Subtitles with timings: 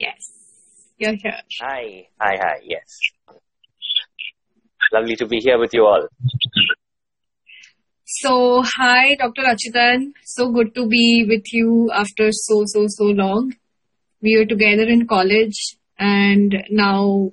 [0.00, 0.32] Yes,
[0.96, 1.40] you're here.
[1.60, 2.56] Hi, hi, hi.
[2.64, 2.88] Yes.
[4.94, 6.08] Lovely to be here with you all.
[8.06, 9.42] So, hi, Dr.
[9.42, 10.12] Achutan.
[10.24, 13.52] So good to be with you after so, so, so long.
[14.22, 17.32] We were together in college and now,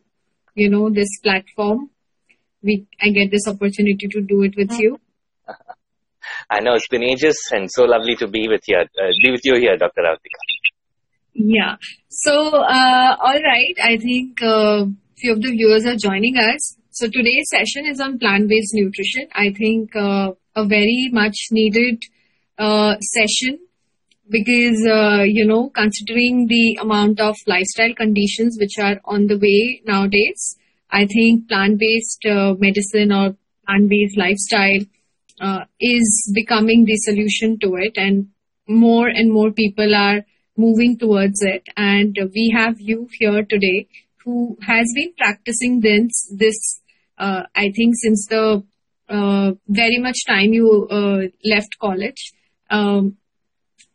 [0.53, 1.89] you know, this platform,
[2.61, 4.99] we, I get this opportunity to do it with you.
[6.49, 9.45] I know it's been ages and so lovely to be with you, uh, be with
[9.45, 10.01] you here, Dr.
[10.01, 10.56] Avantika.
[11.37, 11.75] Yeah.
[12.09, 13.75] So, uh, all right.
[13.83, 14.85] I think uh,
[15.17, 16.75] few of the viewers are joining us.
[16.89, 19.27] So today's session is on plant-based nutrition.
[19.33, 22.01] I think uh, a very much needed
[22.57, 23.59] uh, session
[24.29, 29.83] because uh, you know considering the amount of lifestyle conditions which are on the way
[29.85, 30.57] nowadays,
[30.89, 33.35] I think plant-based uh, medicine or
[33.67, 34.81] plant-based lifestyle
[35.79, 38.29] is becoming the solution to it, and
[38.67, 40.25] more and more people are
[40.57, 41.63] moving towards it.
[41.77, 43.87] And we have you here today
[44.25, 46.81] who has been practicing this, this
[47.17, 48.63] uh, I think, since the
[49.09, 52.33] uh, very much time you uh, left college.
[52.69, 53.17] Um,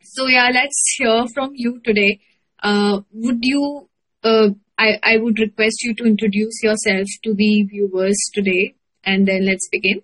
[0.01, 2.19] so yeah, let's hear from you today.
[2.61, 3.89] Uh, would you?
[4.23, 9.45] Uh, I I would request you to introduce yourself to the viewers today, and then
[9.45, 10.01] let's begin.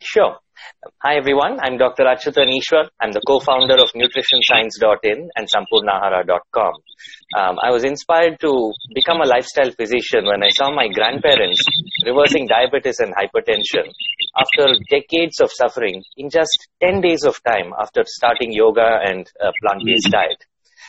[0.00, 0.38] Sure.
[1.04, 2.04] Hi everyone, I'm Dr.
[2.04, 2.88] Achutan Ishwar.
[3.00, 6.72] I'm the co-founder of nutritionscience.in and sampurnahara.com.
[7.38, 11.62] Um, I was inspired to become a lifestyle physician when I saw my grandparents
[12.04, 13.92] reversing diabetes and hypertension
[14.38, 19.52] after decades of suffering in just 10 days of time after starting yoga and a
[19.62, 20.42] plant-based diet.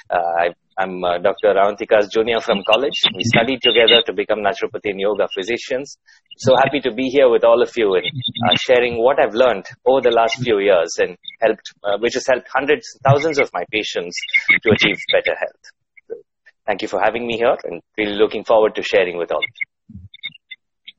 [0.09, 1.53] Uh, I I'm uh, Dr.
[1.53, 2.97] Avantika's junior from college.
[3.15, 5.97] We studied together to become naturopathy and yoga physicians.
[6.37, 9.65] So happy to be here with all of you and uh, sharing what I've learned
[9.85, 14.17] over the last few years and helped, which has helped hundreds, thousands of my patients
[14.63, 15.63] to achieve better health.
[16.09, 16.15] So
[16.65, 19.43] thank you for having me here and really looking forward to sharing with all of
[19.43, 19.99] you.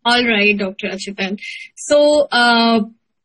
[0.07, 0.89] All right, Dr.
[0.89, 1.41] Achutan.
[1.77, 2.81] So, uh,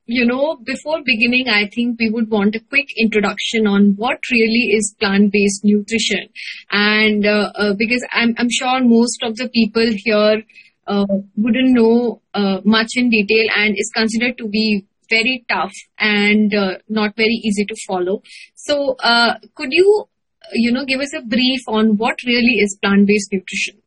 [0.09, 4.73] you know, before beginning, I think we would want a quick introduction on what really
[4.73, 6.29] is plant-based nutrition.
[6.71, 10.41] And uh, uh, because I'm, I'm sure most of the people here
[10.87, 11.05] uh,
[11.37, 16.79] wouldn't know uh, much in detail and is considered to be very tough and uh,
[16.89, 18.23] not very easy to follow.
[18.55, 20.05] So, uh, could you,
[20.53, 23.83] you know, give us a brief on what really is plant-based nutrition?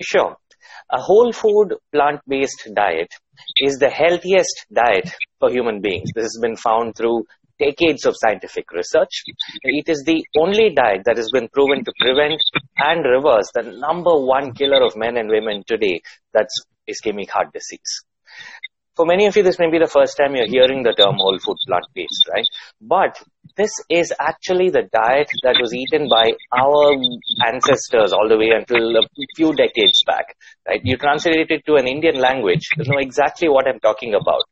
[0.00, 0.36] Sure.
[0.90, 3.10] A whole food plant-based diet
[3.58, 6.10] is the healthiest diet for human beings.
[6.14, 7.24] This has been found through
[7.58, 9.22] decades of scientific research.
[9.62, 12.40] It is the only diet that has been proven to prevent
[12.78, 16.00] and reverse the number one killer of men and women today,
[16.32, 16.54] that's
[16.88, 18.04] ischemic heart disease.
[19.00, 21.38] For many of you, this may be the first time you're hearing the term whole
[21.38, 22.44] food plant based, right?
[22.82, 23.16] But
[23.56, 26.92] this is actually the diet that was eaten by our
[27.48, 29.02] ancestors all the way until a
[29.34, 30.36] few decades back,
[30.68, 30.82] right?
[30.84, 34.42] You translate it to an Indian language, you know exactly what I'm talking about.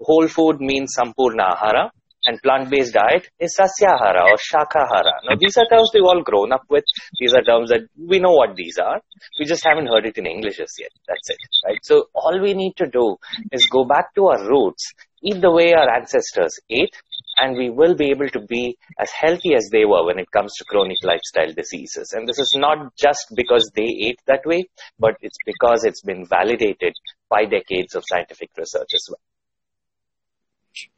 [0.00, 1.90] Whole food means sampurna ahara,
[2.26, 5.14] and plant-based diet is sasyahara or shakahara.
[5.28, 6.84] Now these are terms we've all grown up with.
[7.18, 9.00] These are terms that we know what these are.
[9.38, 10.90] We just haven't heard it in English as yet.
[11.08, 11.78] That's it, right?
[11.82, 13.16] So all we need to do
[13.52, 14.92] is go back to our roots,
[15.22, 16.94] eat the way our ancestors ate,
[17.38, 20.52] and we will be able to be as healthy as they were when it comes
[20.56, 22.12] to chronic lifestyle diseases.
[22.12, 24.64] And this is not just because they ate that way,
[24.98, 26.94] but it's because it's been validated
[27.28, 29.20] by decades of scientific research as well.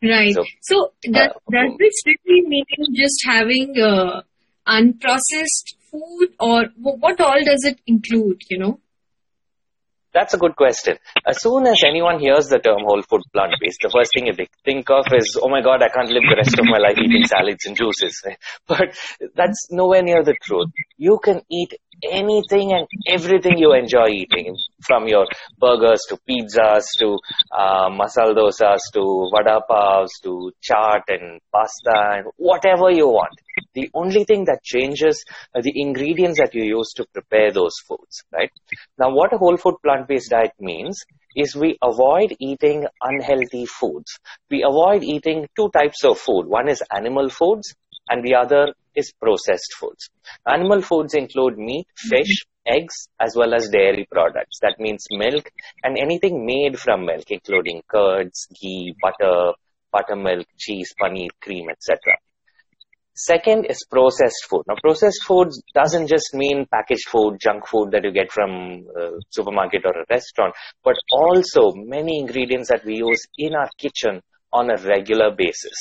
[0.03, 0.35] Right.
[0.35, 4.23] So, so does, uh, does this really mean just having uh,
[4.67, 8.81] unprocessed food or what all does it include, you know?
[10.13, 10.97] That's a good question.
[11.27, 14.35] As soon as anyone hears the term whole food plant based, the first thing you
[14.65, 17.27] think of is, oh my god, I can't live the rest of my life eating
[17.27, 18.21] salads and juices.
[18.67, 18.97] But
[19.35, 20.71] that's nowhere near the truth.
[20.97, 21.75] You can eat
[22.11, 25.27] anything and everything you enjoy eating, from your
[25.59, 27.19] burgers to pizzas to
[27.53, 33.35] uh, masala dosas to vada pavs to chaat and pasta and whatever you want.
[33.75, 38.23] The only thing that changes are the ingredients that you use to prepare those foods,
[38.33, 38.51] right?
[38.99, 40.99] Now, what a whole food plant-based diet means
[41.37, 44.19] is we avoid eating unhealthy foods.
[44.51, 46.47] We avoid eating two types of food.
[46.47, 47.75] One is animal foods
[48.09, 50.09] and the other is processed foods.
[50.47, 54.59] Animal foods include meat, fish, eggs, as well as dairy products.
[54.61, 55.51] That means milk
[55.83, 59.53] and anything made from milk, including curds, ghee, butter,
[59.93, 61.99] buttermilk, cheese, paneer, cream, etc.
[63.15, 64.63] Second is processed food.
[64.69, 69.11] Now, processed foods doesn't just mean packaged food, junk food that you get from a
[69.31, 70.55] supermarket or a restaurant,
[70.85, 74.23] but also many ingredients that we use in our kitchen
[74.53, 75.75] on a regular basis.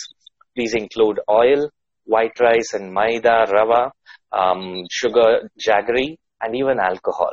[0.55, 1.69] These include oil,
[2.05, 3.91] white rice and maida, rava,
[4.31, 7.31] um, sugar, jaggery, and even alcohol.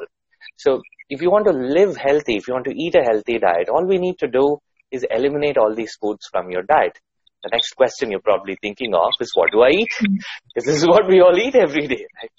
[0.56, 3.68] So if you want to live healthy, if you want to eat a healthy diet,
[3.68, 4.58] all we need to do
[4.90, 6.98] is eliminate all these foods from your diet.
[7.42, 9.90] The next question you're probably thinking of is what do I eat?
[10.00, 10.54] Because hmm.
[10.66, 12.06] this is what we all eat every day.
[12.22, 12.30] Right?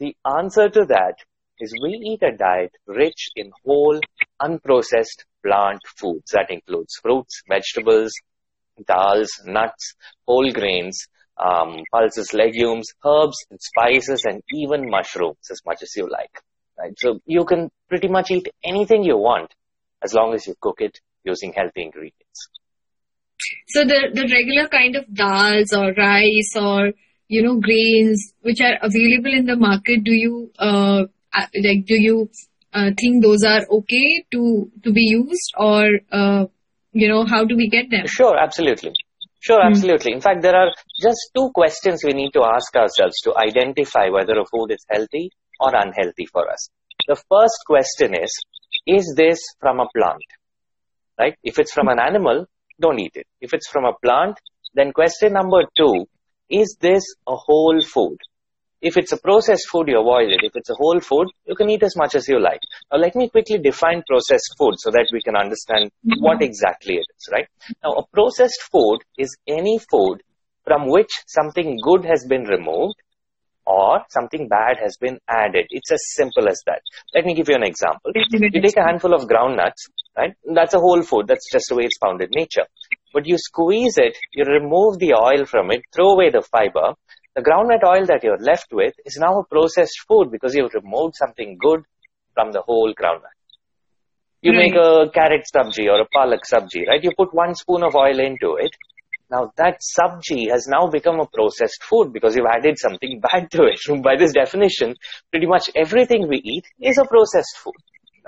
[0.00, 1.14] The answer to that
[1.60, 4.00] is we eat a diet rich in whole,
[4.40, 6.30] unprocessed plant foods.
[6.32, 8.12] That includes fruits, vegetables,
[8.88, 9.94] dals, nuts,
[10.26, 11.06] whole grains,
[11.38, 16.42] um, pulses, legumes, herbs, and spices, and even mushrooms as much as you like.
[16.78, 16.94] Right?
[16.98, 19.52] So you can pretty much eat anything you want
[20.02, 22.48] as long as you cook it using healthy ingredients.
[23.68, 26.92] So the, the regular kind of dals or rice or,
[27.28, 31.94] you know, grains which are available in the market, do you, uh, uh like, do
[31.94, 32.30] you
[32.72, 36.46] uh, think those are okay to, to be used or, uh,
[36.92, 38.06] you know, how do we get them?
[38.06, 38.92] Sure, absolutely.
[39.48, 39.72] Sure, hmm.
[39.72, 40.12] absolutely.
[40.12, 44.38] In fact, there are just two questions we need to ask ourselves to identify whether
[44.38, 46.68] a food is healthy or unhealthy for us.
[47.06, 48.30] The first question is,
[48.86, 50.22] is this from a plant?
[51.18, 51.34] Right?
[51.42, 52.46] If it's from an animal,
[52.78, 53.26] don't eat it.
[53.40, 54.38] If it's from a plant,
[54.74, 56.06] then question number two,
[56.50, 58.18] is this a whole food?
[58.80, 60.40] If it's a processed food, you avoid it.
[60.42, 62.60] If it's a whole food, you can eat as much as you like.
[62.92, 66.22] Now, let me quickly define processed food so that we can understand mm-hmm.
[66.22, 67.48] what exactly it is, right?
[67.82, 70.22] Now, a processed food is any food
[70.64, 72.94] from which something good has been removed
[73.68, 75.66] or something bad has been added.
[75.70, 76.80] It's as simple as that.
[77.14, 78.12] Let me give you an example.
[78.14, 80.32] You take a handful of groundnuts, right?
[80.54, 81.26] That's a whole food.
[81.26, 82.64] That's just the way it's found in nature.
[83.12, 86.94] But you squeeze it, you remove the oil from it, throw away the fiber.
[87.38, 91.14] The groundnut oil that you're left with is now a processed food because you've removed
[91.14, 91.84] something good
[92.34, 93.38] from the whole groundnut.
[94.42, 94.58] You right.
[94.58, 95.10] make a mm-hmm.
[95.10, 97.00] carrot sabji or a palak sabji, right?
[97.00, 98.74] You put one spoon of oil into it
[99.30, 103.70] now that sabji has now become a processed food because you've added something bad to
[103.70, 104.02] it.
[104.02, 104.96] By this definition,
[105.30, 107.78] pretty much everything we eat is a processed food.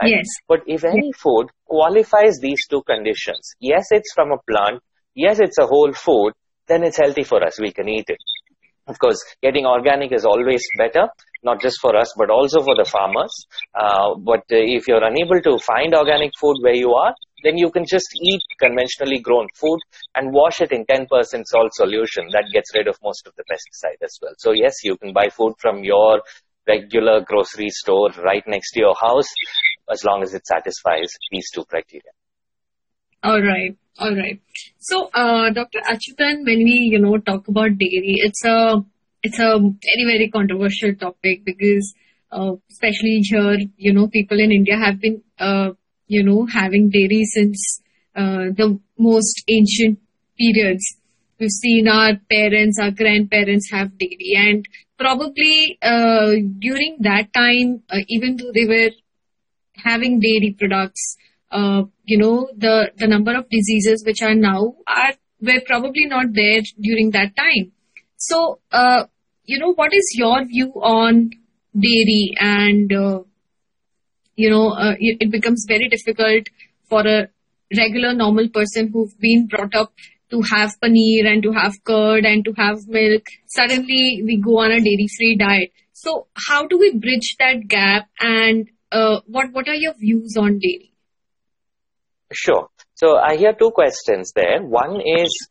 [0.01, 0.13] Right?
[0.19, 0.27] Yes.
[0.47, 4.85] But if any food qualifies these two conditions, yes, it's from a plant,
[5.17, 6.35] yes, it's a whole food,
[6.69, 7.59] then it's healthy for us.
[7.59, 8.19] We can eat it.
[8.91, 11.07] Of course, getting organic is always better,
[11.45, 13.31] not just for us, but also for the farmers.
[13.73, 17.15] Uh, but uh, if you're unable to find organic food where you are,
[17.45, 19.79] then you can just eat conventionally grown food
[20.17, 21.07] and wash it in 10%
[21.47, 22.27] salt solution.
[22.33, 24.35] That gets rid of most of the pesticide as well.
[24.39, 26.21] So yes, you can buy food from your
[26.67, 29.29] regular grocery store right next to your house
[29.89, 32.11] as long as it satisfies these two criteria.
[33.23, 33.77] All right.
[33.99, 34.41] All right.
[34.79, 35.81] So, uh, Dr.
[35.81, 38.83] Achutan, when we, you know, talk about dairy, it's a,
[39.23, 41.93] it's a very, very controversial topic because,
[42.33, 45.71] uh, especially here, you know, people in India have been, uh,
[46.07, 47.83] you know, having dairy since
[48.17, 49.99] uh, the most ancient
[50.39, 50.97] periods.
[51.39, 54.65] We've seen our parents, our grandparents have dairy, and
[54.99, 58.91] probably uh, during that time, uh, even though they were
[59.77, 61.17] having dairy products,
[62.11, 65.13] you know, the the number of diseases which are now are
[65.49, 67.73] were probably not there during that time.
[68.17, 69.05] So, uh,
[69.45, 71.31] you know, what is your view on
[71.85, 73.21] dairy and uh,
[74.37, 76.49] you know, uh, it, becomes very difficult
[76.89, 77.29] for a
[77.77, 79.93] regular normal person who've been brought up
[80.31, 83.25] to have paneer and to have curd and to have milk.
[83.47, 85.73] Suddenly we go on a dairy free diet.
[85.93, 90.59] So how do we bridge that gap and uh, what, what are your views on
[90.59, 90.90] dairy?
[92.33, 92.69] Sure.
[92.95, 94.63] So I hear two questions there.
[94.63, 95.49] One is,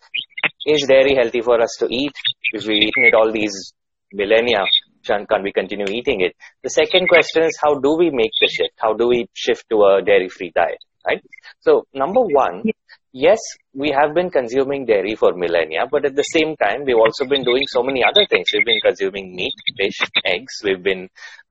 [0.66, 2.14] is dairy healthy for us to eat?
[2.52, 3.74] Because we've eaten it all these
[4.14, 4.64] millennia
[5.06, 6.36] can, we continue eating it?
[6.64, 8.74] The second question is how do we make the shift?
[8.78, 11.22] How do we shift to a dairy-free diet, right?
[11.62, 12.64] So number one,
[13.14, 13.40] yes,
[13.74, 17.44] we have been consuming dairy for millennia, but at the same time, we've also been
[17.44, 18.48] doing so many other things.
[18.54, 20.54] We've been consuming meat, fish, eggs.
[20.64, 21.10] We've been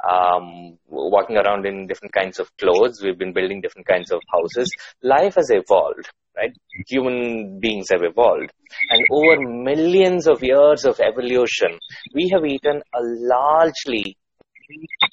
[0.09, 3.01] um, walking around in different kinds of clothes.
[3.03, 4.71] We've been building different kinds of houses.
[5.03, 6.53] Life has evolved, right?
[6.89, 8.53] Human beings have evolved.
[8.91, 11.79] And over millions of years of evolution,
[12.15, 14.17] we have eaten a largely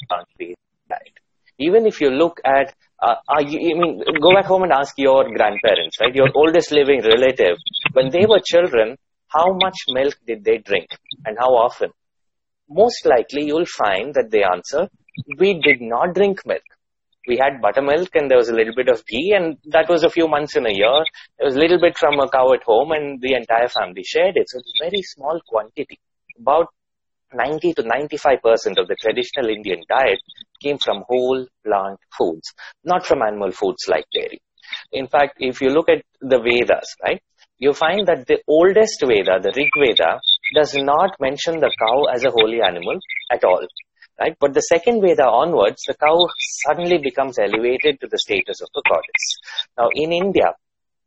[0.09, 0.59] plant-based
[0.89, 1.24] diet.
[1.59, 5.23] Even if you look at uh, you, I mean, go back home and ask your
[5.23, 6.13] grandparents, right?
[6.13, 7.57] Your oldest living relative,
[7.93, 8.97] when they were children,
[9.27, 10.87] how much milk did they drink
[11.25, 11.89] and how often?
[12.69, 14.89] Most likely you'll find that the answer,
[15.37, 16.63] we did not drink milk.
[17.27, 20.09] We had buttermilk and there was a little bit of ghee and that was a
[20.09, 21.03] few months in a year.
[21.37, 24.37] There was a little bit from a cow at home and the entire family shared
[24.37, 24.47] it.
[24.47, 25.99] So it's a very small quantity.
[26.39, 26.67] About
[27.33, 30.19] 90 to 95% of the traditional Indian diet
[30.61, 34.39] came from whole plant foods, not from animal foods like dairy.
[34.91, 37.21] In fact, if you look at the Vedas, right,
[37.57, 40.19] you find that the oldest Veda, the Rig Veda,
[40.53, 42.99] does not mention the cow as a holy animal
[43.31, 43.65] at all.
[44.19, 44.35] Right?
[44.39, 46.17] But the second Veda onwards, the cow
[46.65, 49.37] suddenly becomes elevated to the status of a goddess.
[49.77, 50.53] Now, in India,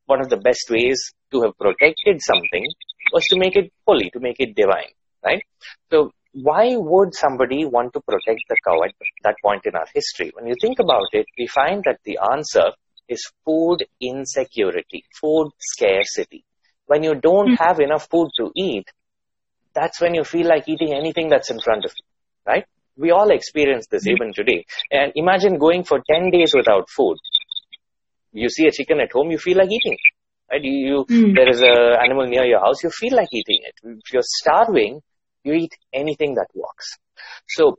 [0.07, 1.01] one of the best ways
[1.33, 2.67] to have protected something
[3.13, 4.93] was to make it holy, to make it divine.
[5.25, 5.43] Right?
[5.91, 8.93] So, why would somebody want to protect the cow at
[9.25, 10.31] that point in our history?
[10.35, 12.71] When you think about it, we find that the answer
[13.09, 16.45] is food insecurity, food scarcity.
[16.87, 17.65] When you don't mm-hmm.
[17.65, 18.87] have enough food to eat,
[19.75, 22.05] that's when you feel like eating anything that's in front of you,
[22.47, 22.65] right?
[22.97, 24.23] We all experience this mm-hmm.
[24.23, 24.65] even today.
[24.91, 27.17] And imagine going for 10 days without food.
[28.33, 29.97] You see a chicken at home, you feel like eating.
[30.51, 30.63] Right?
[30.63, 31.35] You, you mm.
[31.35, 33.75] there is an animal near your house, you feel like eating it.
[33.83, 35.03] If you're starving,
[35.45, 36.97] you eat anything that walks.
[37.49, 37.79] So,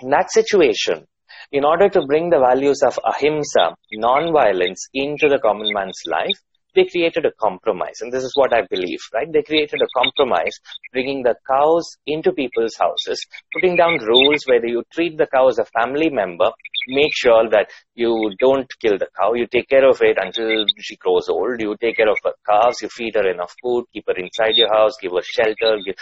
[0.00, 1.06] in that situation,
[1.52, 6.38] in order to bring the values of ahimsa, non-violence, into the common man's life,
[6.74, 8.00] they created a compromise.
[8.00, 9.26] And this is what I believe, right?
[9.32, 10.52] They created a compromise,
[10.92, 15.58] bringing the cows into people's houses, putting down rules where you treat the cow as
[15.58, 16.50] a family member,
[16.88, 20.96] make sure that you don't kill the cow, you take care of it until she
[20.96, 24.16] grows old, you take care of her calves, you feed her enough food, keep her
[24.16, 25.96] inside your house, give her shelter, give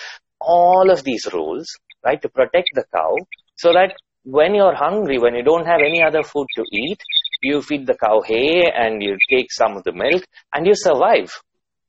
[0.46, 1.66] all of these rules,
[2.04, 3.16] right, to protect the cow
[3.56, 7.00] so that when you're hungry, when you don't have any other food to eat,
[7.42, 10.22] you feed the cow hay and you take some of the milk
[10.52, 11.30] and you survive,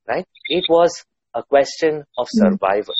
[0.07, 0.25] right?
[0.45, 2.51] It was a question of mm-hmm.
[2.51, 2.95] survival.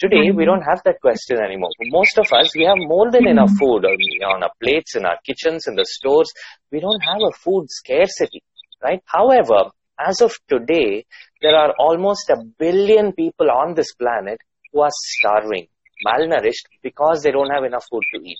[0.00, 1.70] Today, we don't have that question anymore.
[1.76, 3.58] For most of us, we have more than enough mm-hmm.
[3.58, 6.32] food on, on our plates, in our kitchens, in the stores.
[6.72, 8.42] We don't have a food scarcity,
[8.82, 9.02] right?
[9.04, 11.04] However, as of today,
[11.42, 14.38] there are almost a billion people on this planet
[14.72, 15.66] who are starving,
[16.06, 18.38] malnourished, because they don't have enough food to eat.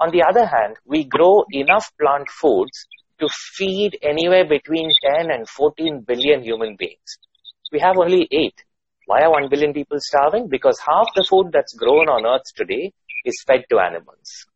[0.00, 2.86] On the other hand, we grow enough plant foods
[3.20, 7.18] to feed anywhere between 10 and 14 billion human beings.
[7.72, 8.54] We have only 8.
[9.06, 10.48] Why are 1 billion people starving?
[10.48, 12.92] Because half the food that's grown on earth today
[13.24, 14.46] is fed to animals.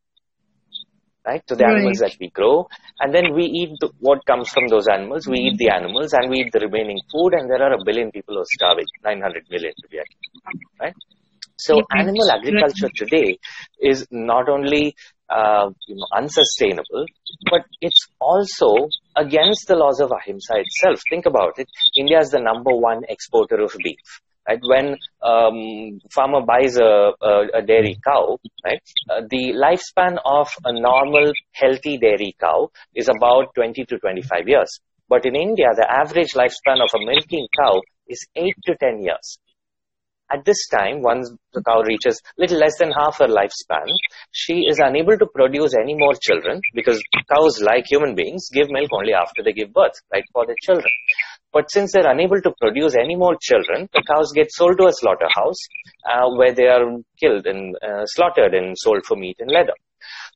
[1.26, 1.46] Right?
[1.46, 1.76] To the right.
[1.76, 2.68] animals that we grow.
[3.00, 5.26] And then we eat the, what comes from those animals.
[5.26, 8.10] We eat the animals and we eat the remaining food and there are a billion
[8.10, 8.84] people who are starving.
[9.02, 10.62] 900 million to be accurate.
[10.78, 10.94] Right?
[11.56, 13.38] So animal agriculture today
[13.80, 14.96] is not only
[15.30, 17.06] uh, you know, unsustainable,
[17.50, 21.00] but it's also against the laws of ahimsa itself.
[21.08, 21.68] Think about it.
[21.96, 24.20] India is the number one exporter of beef.
[24.46, 24.60] Right?
[24.62, 30.72] When um, farmer buys a, a, a, dairy cow, right, uh, the lifespan of a
[30.72, 34.80] normal healthy dairy cow is about 20 to 25 years.
[35.08, 39.38] But in India, the average lifespan of a milking cow is 8 to 10 years.
[40.32, 43.86] At this time, once the cow reaches little less than half her lifespan,
[44.32, 48.88] she is unable to produce any more children because cows, like human beings, give milk
[48.92, 50.90] only after they give birth, right, for their children.
[51.54, 54.92] But since they're unable to produce any more children, the cows get sold to a
[54.92, 55.60] slaughterhouse
[56.10, 56.84] uh, where they are
[57.20, 59.78] killed and uh, slaughtered and sold for meat and leather.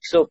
[0.03, 0.31] So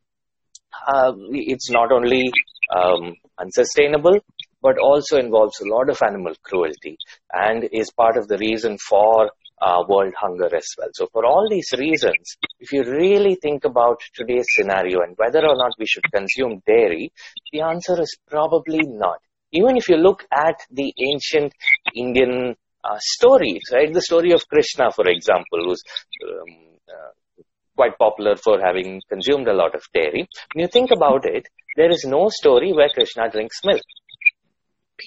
[0.88, 2.32] uh, it's not only
[2.74, 4.20] um, unsustainable,
[4.62, 6.98] but also involves a lot of animal cruelty
[7.34, 9.30] and is part of the reason for
[9.62, 10.90] uh, world hunger as well.
[10.94, 15.58] So for all these reasons, if you really think about today's scenario and whether or
[15.58, 17.12] not we should consume dairy,
[17.52, 19.20] the answer is probably not.
[19.54, 21.54] Even if you look at the ancient
[21.96, 23.92] Indian uh, stories, right?
[23.92, 25.82] The story of Krishna, for example, who's
[26.24, 27.44] um, uh,
[27.76, 30.28] quite popular for having consumed a lot of dairy.
[30.54, 33.82] When you think about it, there is no story where Krishna drinks milk.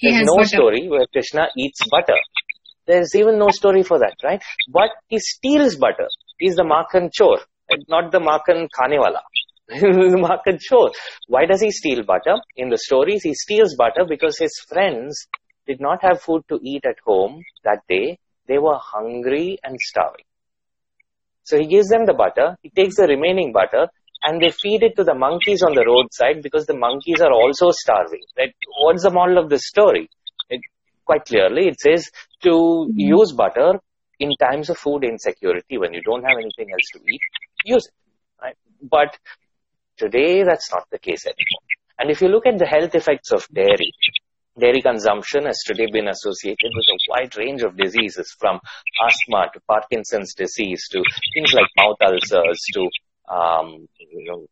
[0.01, 0.47] There's no butter.
[0.47, 2.17] story where Krishna eats butter.
[2.87, 4.41] There's even no story for that, right?
[4.69, 6.07] But he steals butter.
[6.39, 7.39] He's the Makhan Chor,
[7.89, 9.21] not the Makhan Khanewala.
[9.71, 10.91] Makhan Chor.
[11.27, 12.35] Why does he steal butter?
[12.57, 15.27] In the stories, he steals butter because his friends
[15.67, 18.17] did not have food to eat at home that day.
[18.47, 20.25] They were hungry and starving.
[21.43, 22.57] So he gives them the butter.
[22.61, 23.87] He takes the remaining butter
[24.23, 27.71] and they feed it to the monkeys on the roadside because the monkeys are also
[27.71, 28.21] starving.
[28.37, 28.53] Right?
[28.81, 30.09] What's the moral of this story?
[31.05, 31.67] quite clearly.
[31.67, 32.09] It says
[32.43, 32.91] to mm-hmm.
[32.95, 33.79] use butter
[34.19, 37.21] in times of food insecurity when you don't have anything else to eat,
[37.65, 37.93] use it.
[38.41, 38.57] Right?
[38.81, 39.17] But
[40.01, 41.65] today that's not the case anymore.
[41.99, 43.91] And if you look at the health effects of dairy,
[44.59, 48.59] dairy consumption has today been associated with a wide range of diseases from
[49.05, 51.03] asthma to Parkinson's disease to
[51.33, 52.81] things like mouth ulcers to
[53.29, 54.45] um, you know,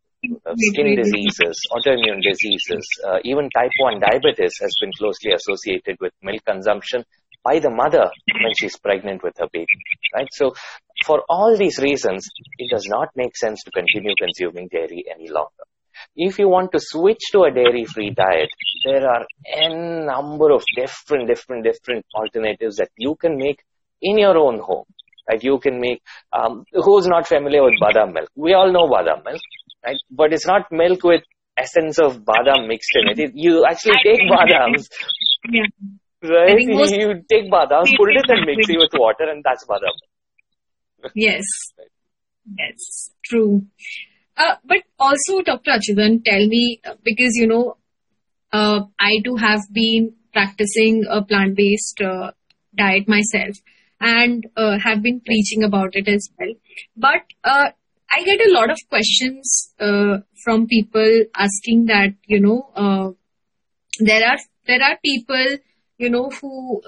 [0.72, 6.44] skin diseases, autoimmune diseases, uh, even type 1 diabetes has been closely associated with milk
[6.46, 7.04] consumption
[7.44, 8.10] by the mother
[8.42, 9.68] when she's pregnant with her baby,
[10.16, 10.28] right?
[10.32, 10.54] So
[11.06, 12.28] for all these reasons,
[12.58, 15.64] it does not make sense to continue consuming dairy any longer.
[16.16, 18.50] If you want to switch to a dairy-free diet,
[18.86, 23.60] there are n number of different, different, different alternatives that you can make
[24.02, 24.86] in your own home.
[25.30, 25.44] Right?
[25.44, 26.02] You can make,
[26.34, 28.30] um, who's not familiar with badam milk?
[28.36, 29.42] We all know badam milk,
[29.86, 29.98] right?
[30.10, 31.22] But it's not milk with
[31.58, 33.20] essence of badam mixed in it.
[33.20, 34.88] it you actually take badams,
[35.52, 35.64] yeah.
[36.24, 36.58] Right?
[36.60, 39.94] You take badams, put it in a mixie with water and that's badam.
[41.16, 41.44] Yes.
[42.58, 43.66] Yes, true.
[44.36, 45.72] Uh, but also, Dr.
[45.72, 47.78] Achyutan, tell me, uh, because, you know,
[48.52, 52.32] uh, I too have been practicing a plant-based uh,
[52.76, 53.56] diet myself
[54.00, 56.54] and uh, have been preaching about it as well.
[56.96, 57.72] But uh,
[58.12, 63.16] I get a lot of questions from people asking that, you know,
[64.00, 65.58] there are there are people,
[66.00, 66.82] you know, who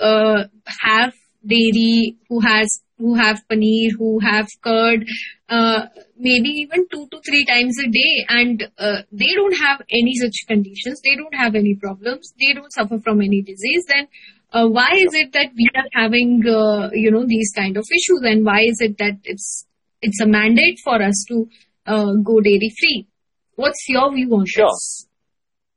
[0.82, 1.14] have
[1.46, 5.06] dairy, who has who have paneer, who have curd,
[5.50, 5.88] uh,
[6.18, 10.46] maybe even two to three times a day, and uh, they don't have any such
[10.48, 14.08] conditions, they don't have any problems, they don't suffer from any disease, then
[14.54, 18.22] uh, why is it that we are having, uh, you know, these kind of issues,
[18.24, 19.66] and why is it that it's
[20.02, 21.48] it's a mandate for us to
[21.88, 23.08] uh, go dairy free?
[23.56, 24.66] What's your view on sure.
[24.66, 25.08] this?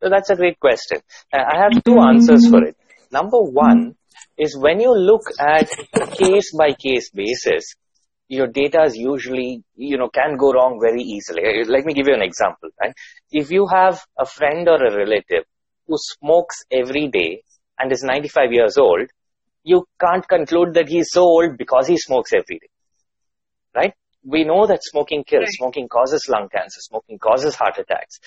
[0.03, 0.99] So that's a great question.
[1.33, 2.76] I have two answers for it.
[3.14, 3.94] Number one,
[4.37, 5.68] is when you look at
[6.18, 7.75] case by case basis,
[8.28, 11.42] your data is usually, you know, can go wrong very easily.
[11.68, 12.94] Let me give you an example, right?
[13.30, 15.44] If you have a friend or a relative
[15.87, 17.42] who smokes every day
[17.78, 19.09] and is 95 years old,
[19.62, 22.73] you can't conclude that he's so old because he smokes every day,
[23.76, 23.94] right?
[24.25, 25.59] We know that smoking kills, right.
[25.59, 28.18] smoking causes lung cancer, smoking causes heart attacks.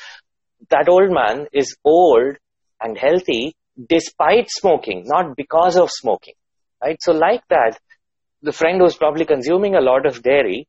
[0.70, 2.38] That old man is old
[2.80, 3.57] and healthy
[3.90, 6.34] despite smoking, not because of smoking,
[6.84, 6.98] right?
[7.02, 7.78] So like that,
[8.42, 10.68] the friend who's probably consuming a lot of dairy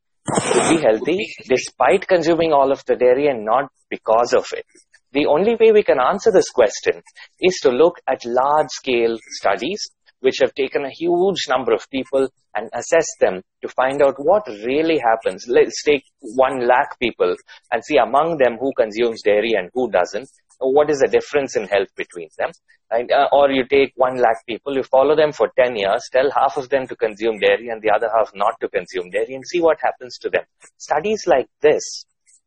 [0.53, 4.65] would be healthy despite consuming all of the dairy and not because of it.
[5.11, 7.01] The only way we can answer this question
[7.39, 12.27] is to look at large scale studies which have taken a huge number of people
[12.55, 15.45] and assess them to find out what really happens.
[15.47, 17.35] Let's take one lakh people
[17.71, 20.29] and see among them who consumes dairy and who doesn't.
[20.59, 22.51] What is the difference in health between them?
[22.91, 23.09] Right?
[23.09, 26.57] Uh, or you take one lakh people, you follow them for 10 years, tell half
[26.57, 29.61] of them to consume dairy and the other half not to consume dairy and see
[29.61, 30.43] what happens to them.
[30.77, 32.05] Studies like this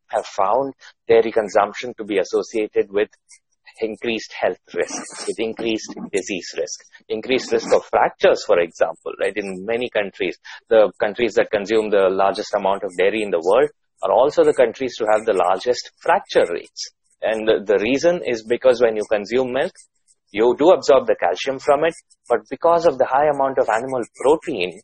[0.08, 0.74] have found
[1.08, 3.08] dairy consumption to be associated with
[3.80, 9.36] increased health risk, with increased disease risk, increased risk of fractures, for example, right?
[9.36, 10.36] In many countries,
[10.68, 13.70] the countries that consume the largest amount of dairy in the world
[14.02, 16.90] are also the countries to have the largest fracture rates.
[17.22, 19.72] And the reason is because when you consume milk,
[20.32, 21.94] you do absorb the calcium from it,
[22.28, 24.80] but because of the high amount of animal protein,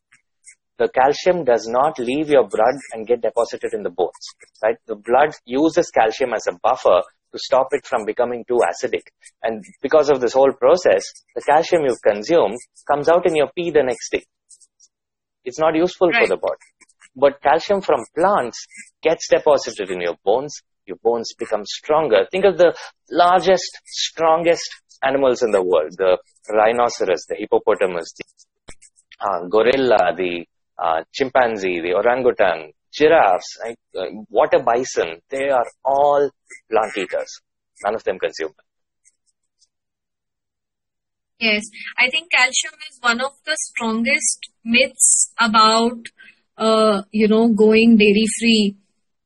[0.78, 4.26] the calcium does not leave your blood and get deposited in the bones,
[4.62, 4.76] right?
[4.86, 9.02] The blood uses calcium as a buffer to stop it from becoming too acidic.
[9.42, 11.02] And because of this whole process,
[11.34, 14.24] the calcium you've consumed comes out in your pee the next day.
[15.44, 16.22] It's not useful right.
[16.22, 16.66] for the body.
[17.16, 18.66] But calcium from plants
[19.02, 20.62] gets deposited in your bones.
[20.88, 22.26] Your bones become stronger.
[22.30, 22.74] Think of the
[23.10, 24.68] largest, strongest
[25.02, 26.18] animals in the world, the
[26.50, 28.24] rhinoceros, the hippopotamus, the
[29.20, 30.46] uh, gorilla, the
[30.78, 36.30] uh, chimpanzee, the orangutan, giraffes, uh, water bison, they are all
[36.70, 37.40] plant eaters.
[37.84, 38.52] None of them consume
[41.40, 46.08] Yes, I think calcium is one of the strongest myths about,
[46.56, 48.76] uh, you know, going dairy free.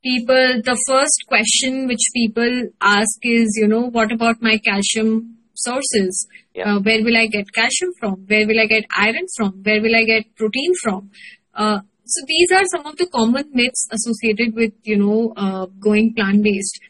[0.03, 6.27] People, the first question which people ask is, you know, what about my calcium sources.
[6.55, 6.77] Yeah.
[6.77, 8.25] Uh, where will I get calcium from?
[8.27, 9.63] Where will I get iron from?
[9.63, 11.11] Where will I get protein from?
[11.55, 16.15] Uh, so these are some of the common myths associated with you know uh, going
[16.15, 16.81] plant based.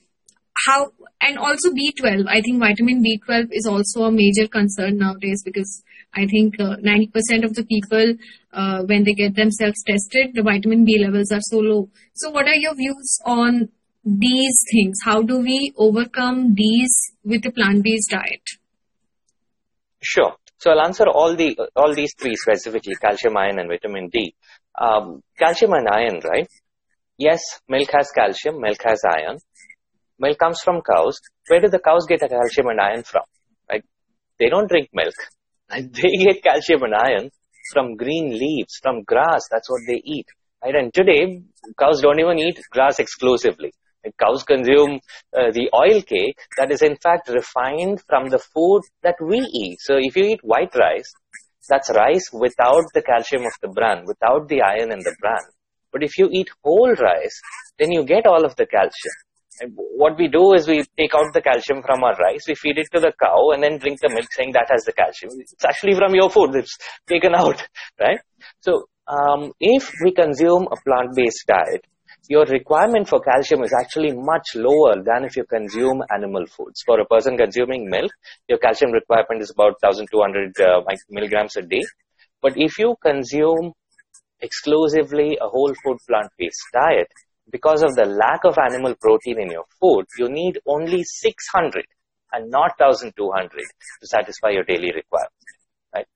[0.66, 2.26] How and also B12.
[2.28, 5.82] I think vitamin B12 is also a major concern nowadays because
[6.14, 8.14] I think uh, 90% of the people
[8.52, 11.88] uh, when they get themselves tested, the vitamin B levels are so low.
[12.14, 13.68] So what are your views on
[14.04, 14.98] these things?
[15.04, 16.94] How do we overcome these
[17.24, 18.42] with a plant-based diet?
[20.02, 20.34] Sure.
[20.58, 24.34] So I'll answer all the all these three specifically: calcium, iron, and vitamin D.
[24.80, 26.48] Um, calcium and iron, right?
[27.18, 29.38] Yes, milk has calcium, milk has iron.
[30.18, 31.18] Milk comes from cows.
[31.48, 33.22] Where do the cows get the calcium and iron from?
[33.70, 33.84] Right?
[34.38, 35.14] They don't drink milk.
[35.74, 35.92] Right?
[35.92, 37.30] They get calcium and iron
[37.72, 39.42] from green leaves, from grass.
[39.50, 40.26] That's what they eat.
[40.62, 40.74] Right?
[40.74, 41.42] And today,
[41.78, 43.72] cows don't even eat grass exclusively
[44.18, 45.00] cows consume
[45.36, 49.78] uh, the oil cake that is in fact refined from the food that we eat.
[49.80, 51.12] So if you eat white rice,
[51.68, 55.42] that's rice without the calcium of the bran, without the iron in the bran.
[55.92, 57.40] But if you eat whole rice,
[57.78, 59.14] then you get all of the calcium.
[59.76, 62.88] What we do is we take out the calcium from our rice, we feed it
[62.92, 65.32] to the cow, and then drink the milk saying that has the calcium.
[65.38, 66.54] It's actually from your food.
[66.54, 67.62] It's taken out,
[68.00, 68.20] right?
[68.60, 71.84] So, um, if we consume a plant-based diet,
[72.28, 76.82] your requirement for calcium is actually much lower than if you consume animal foods.
[76.86, 78.12] For a person consuming milk,
[78.48, 81.82] your calcium requirement is about 1200 uh, milligrams a day.
[82.40, 83.72] But if you consume
[84.40, 87.08] exclusively a whole food plant-based diet,
[87.50, 91.84] because of the lack of animal protein in your food, you need only 600
[92.32, 95.32] and not 1200 to satisfy your daily requirement.
[95.94, 96.06] Right?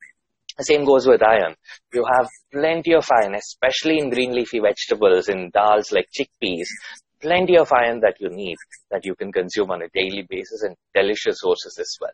[0.57, 1.55] The same goes with iron.
[1.93, 6.67] You have plenty of iron, especially in green leafy vegetables, in dals like chickpeas.
[7.21, 8.57] Plenty of iron that you need
[8.91, 12.13] that you can consume on a daily basis and delicious sources as well.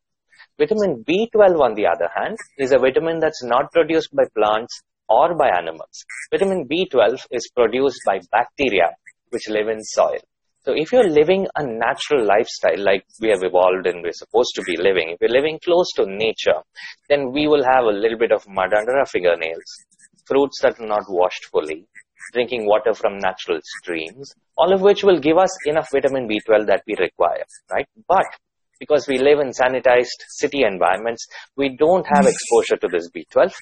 [0.59, 5.35] Vitamin B12, on the other hand, is a vitamin that's not produced by plants or
[5.37, 6.05] by animals.
[6.31, 8.89] Vitamin B12 is produced by bacteria
[9.31, 10.21] which live in soil.
[10.65, 14.63] So if you're living a natural lifestyle like we have evolved and we're supposed to
[14.63, 16.61] be living, if we're living close to nature,
[17.09, 19.71] then we will have a little bit of mud under our fingernails,
[20.25, 21.85] fruits that are not washed fully,
[22.33, 26.85] drinking water from natural streams, all of which will give us enough vitamin B12 that
[26.87, 27.89] we require, right?
[28.07, 28.27] But
[28.83, 31.25] because we live in sanitized city environments,
[31.57, 33.53] we don't have exposure to this B12.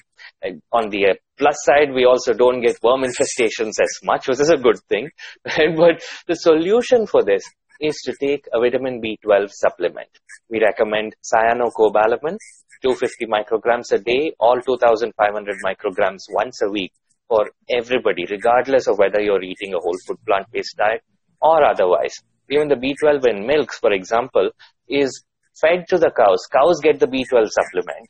[0.71, 4.49] on the uh, plus side, we also don't get worm infestations as much, which is
[4.49, 5.11] a good thing.
[5.45, 7.43] but the solution for this
[7.79, 10.09] is to take a vitamin B12 supplement.
[10.49, 12.37] We recommend cyanocobalamin,
[12.81, 16.93] 250 micrograms a day, all 2,500 micrograms once a week
[17.27, 21.03] for everybody, regardless of whether you're eating a whole food plant-based diet
[21.41, 22.15] or otherwise.
[22.49, 24.49] Even the B12 in milks, for example,
[24.91, 25.23] is
[25.59, 26.45] fed to the cows.
[26.51, 28.07] Cows get the B12 supplement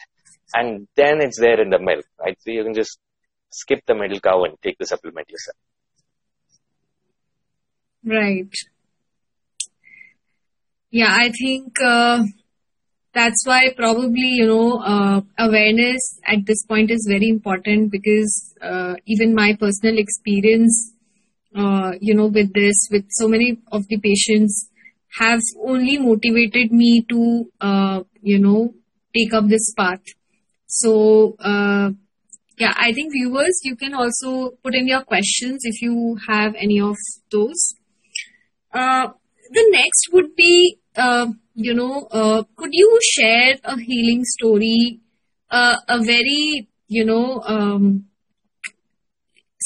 [0.53, 2.37] and then it's there in the milk, right?
[2.41, 2.97] So you can just
[3.51, 5.57] skip the middle cow and take the supplement yourself.
[8.03, 8.51] Right.
[10.89, 12.23] Yeah, I think uh,
[13.13, 18.95] that's why probably, you know, uh, awareness at this point is very important because uh,
[19.05, 20.93] even my personal experience,
[21.55, 24.69] uh, you know, with this, with so many of the patients
[25.19, 28.73] has only motivated me to, uh, you know,
[29.15, 30.01] take up this path.
[30.67, 31.91] So, uh,
[32.57, 36.79] yeah, I think viewers, you can also put in your questions if you have any
[36.79, 36.95] of
[37.31, 37.75] those.
[38.73, 39.09] Uh,
[39.51, 45.01] the next would be, uh, you know, uh, could you share a healing story,
[45.49, 48.05] uh, a very, you know, um,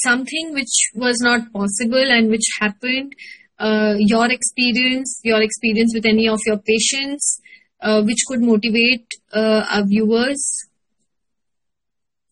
[0.02, 3.14] something which was not possible and which happened
[3.58, 7.40] uh, your experience, your experience with any of your patients,
[7.80, 10.68] uh, which could motivate uh, our viewers?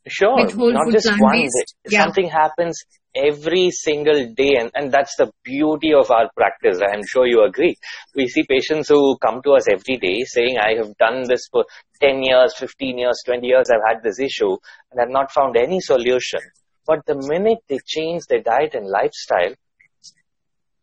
[0.06, 1.48] Sure, not just one.
[1.88, 2.04] Yeah.
[2.04, 2.84] Something happens
[3.14, 7.76] every single day and, and that's the beauty of our practice i'm sure you agree
[8.16, 11.64] we see patients who come to us every day saying i have done this for
[12.00, 14.56] 10 years 15 years 20 years i've had this issue
[14.90, 16.40] and i've not found any solution
[16.86, 19.54] but the minute they change their diet and lifestyle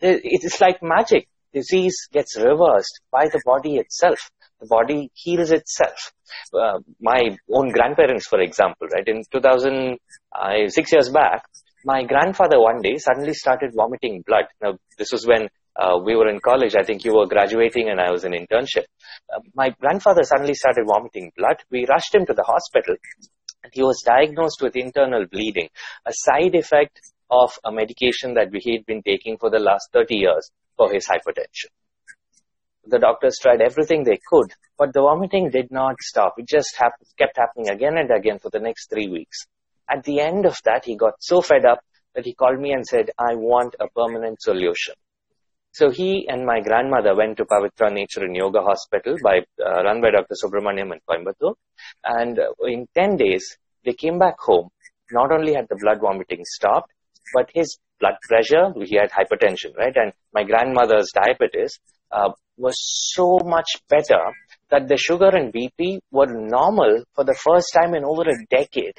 [0.02, 1.28] it's like magic.
[1.54, 4.20] Disease gets reversed by the body itself.
[4.62, 6.12] The body heals itself.
[6.54, 9.98] Uh, my own grandparents, for example, right, in 2000,
[10.32, 11.44] uh, years back,
[11.84, 14.46] my grandfather one day suddenly started vomiting blood.
[14.62, 16.76] Now, this was when uh, we were in college.
[16.76, 18.86] I think you were graduating and I was in internship.
[19.34, 21.58] Uh, my grandfather suddenly started vomiting blood.
[21.72, 22.96] We rushed him to the hospital.
[23.64, 25.70] And he was diagnosed with internal bleeding,
[26.06, 27.00] a side effect
[27.32, 31.08] of a medication that he had been taking for the last 30 years for his
[31.08, 31.72] hypertension.
[32.86, 36.34] The doctors tried everything they could, but the vomiting did not stop.
[36.38, 36.76] It just
[37.17, 39.46] kept happening again and again for the next three weeks.
[39.89, 41.80] At the end of that, he got so fed up
[42.15, 44.96] that he called me and said, I want a permanent solution.
[45.74, 50.02] So he and my grandmother went to Pavitra Nature and Yoga Hospital by, uh, run
[50.02, 50.36] by Dr.
[50.44, 51.56] Subramaniam in Coimbatore.
[52.04, 54.70] And in 10 days, they came back home.
[55.12, 56.91] Not only had the blood vomiting stopped,
[57.34, 59.95] but his blood pressure, he had hypertension, right?
[59.95, 61.79] And my grandmother's diabetes
[62.12, 62.75] uh, was
[63.13, 64.19] so much better
[64.69, 68.95] that the sugar and BP were normal for the first time in over a decade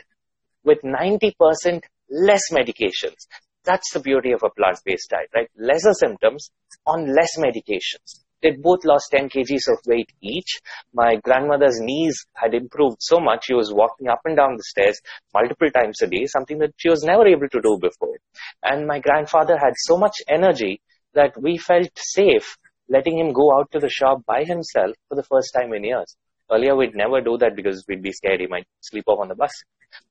[0.65, 3.27] with 90% less medications.
[3.65, 5.49] That's the beauty of a plant-based diet, right?
[5.57, 6.51] Lesser symptoms
[6.87, 8.23] on less medications.
[8.43, 10.61] They both lost 10 kgs of weight each.
[10.93, 13.45] My grandmother's knees had improved so much.
[13.47, 15.01] She was walking up and down the stairs
[15.33, 18.17] multiple times a day, something that she was never able to do before.
[18.63, 20.81] And my grandfather had so much energy
[21.15, 22.57] that we felt safe
[22.89, 26.17] letting him go out to the shop by himself for the first time in years.
[26.51, 29.35] Earlier, we'd never do that because we'd be scared he might sleep off on the
[29.35, 29.53] bus.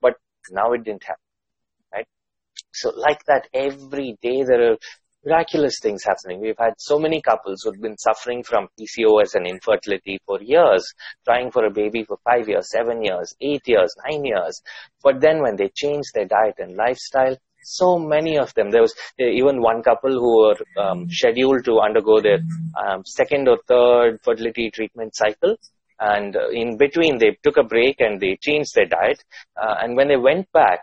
[0.02, 0.14] But
[0.50, 1.22] now it didn't happen,
[1.94, 2.08] right?
[2.74, 4.78] So like that, every day there are
[5.26, 6.42] miraculous things happening.
[6.42, 10.84] We've had so many couples who've been suffering from PCOS and infertility for years,
[11.26, 14.62] trying for a baby for five years, seven years, eight years, nine years.
[15.04, 18.72] But then when they change their diet and lifestyle, so many of them.
[18.72, 22.40] There was uh, even one couple who were um, scheduled to undergo their
[22.76, 25.56] um, second or third fertility treatment cycle.
[26.00, 29.24] And uh, in between, they took a break and they changed their diet.
[29.56, 30.80] Uh, and when they went back,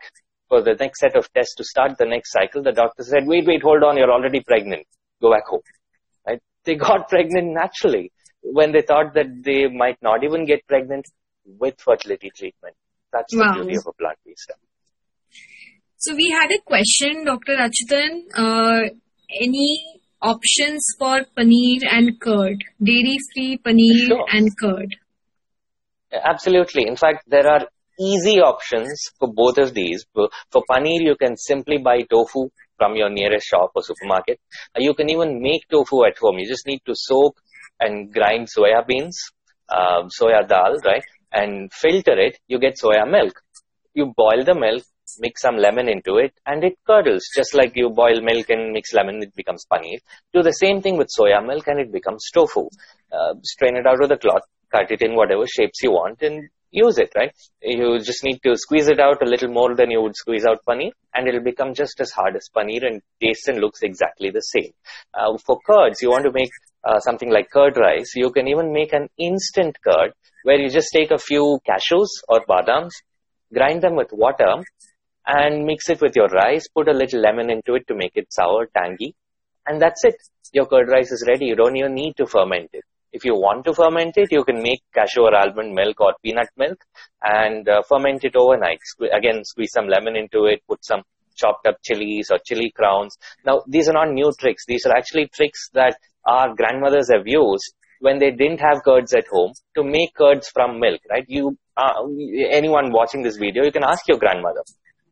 [0.48, 3.46] for the next set of tests to start the next cycle, the doctor said, wait,
[3.46, 4.86] wait, hold on, you're already pregnant.
[5.20, 5.60] Go back home.
[6.26, 6.40] Right?
[6.64, 11.04] They got pregnant naturally when they thought that they might not even get pregnant
[11.44, 12.74] with fertility treatment.
[13.12, 13.52] That's wow.
[13.52, 14.68] the beauty of a plant-based diet.
[15.96, 17.56] So we had a question, Dr.
[17.56, 18.22] Achyutan.
[18.32, 18.90] Uh,
[19.40, 22.62] any options for paneer and curd?
[22.82, 24.24] Dairy-free paneer sure.
[24.32, 24.96] and curd?
[26.12, 26.86] Absolutely.
[26.86, 27.66] In fact, there are
[28.00, 30.04] easy options for both of these.
[30.14, 34.40] For paneer, you can simply buy tofu from your nearest shop or supermarket.
[34.74, 36.38] Uh, you can even make tofu at home.
[36.38, 37.36] You just need to soak
[37.80, 39.18] and grind soya beans,
[39.68, 41.02] uh, soya dal, right?
[41.32, 42.38] And filter it.
[42.46, 43.34] You get soya milk.
[43.94, 44.84] You boil the milk,
[45.18, 47.24] mix some lemon into it, and it curdles.
[47.34, 49.98] Just like you boil milk and mix lemon, it becomes paneer.
[50.32, 52.68] Do the same thing with soya milk and it becomes tofu.
[53.12, 56.48] Uh, strain it out with a cloth, cut it in whatever shapes you want, and
[56.70, 57.32] use it, right?
[57.62, 60.58] You just need to squeeze it out a little more than you would squeeze out
[60.68, 64.40] paneer, and it'll become just as hard as paneer and tastes and looks exactly the
[64.40, 64.72] same.
[65.14, 66.50] Uh, for curds, you want to make
[66.84, 70.12] uh, something like curd rice, you can even make an instant curd
[70.44, 72.92] where you just take a few cashews or badams,
[73.52, 74.62] grind them with water,
[75.26, 78.32] and mix it with your rice, put a little lemon into it to make it
[78.32, 79.14] sour, tangy,
[79.66, 80.14] and that's it.
[80.52, 81.46] Your curd rice is ready.
[81.46, 82.84] You don't even need to ferment it.
[83.12, 86.48] If you want to ferment it, you can make cashew or almond milk or peanut
[86.56, 86.78] milk
[87.22, 88.80] and uh, ferment it overnight.
[89.12, 91.02] Again, squeeze some lemon into it, put some
[91.34, 93.16] chopped up chilies or chili crowns.
[93.44, 94.64] Now, these are not new tricks.
[94.66, 99.26] These are actually tricks that our grandmothers have used when they didn't have curds at
[99.30, 101.24] home to make curds from milk, right?
[101.26, 102.04] You, uh,
[102.50, 104.62] anyone watching this video, you can ask your grandmother.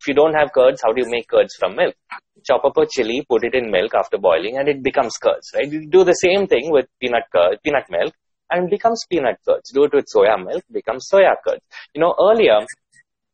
[0.06, 1.96] If you don't have curds, how do you make curds from milk?
[2.46, 5.68] chop up a chili, put it in milk after boiling, and it becomes curds, right?
[5.70, 8.14] You do the same thing with peanut curd, peanut milk,
[8.50, 9.72] and becomes peanut curds.
[9.72, 11.62] Do it with soya milk, becomes soya curds.
[11.92, 12.60] You know, earlier,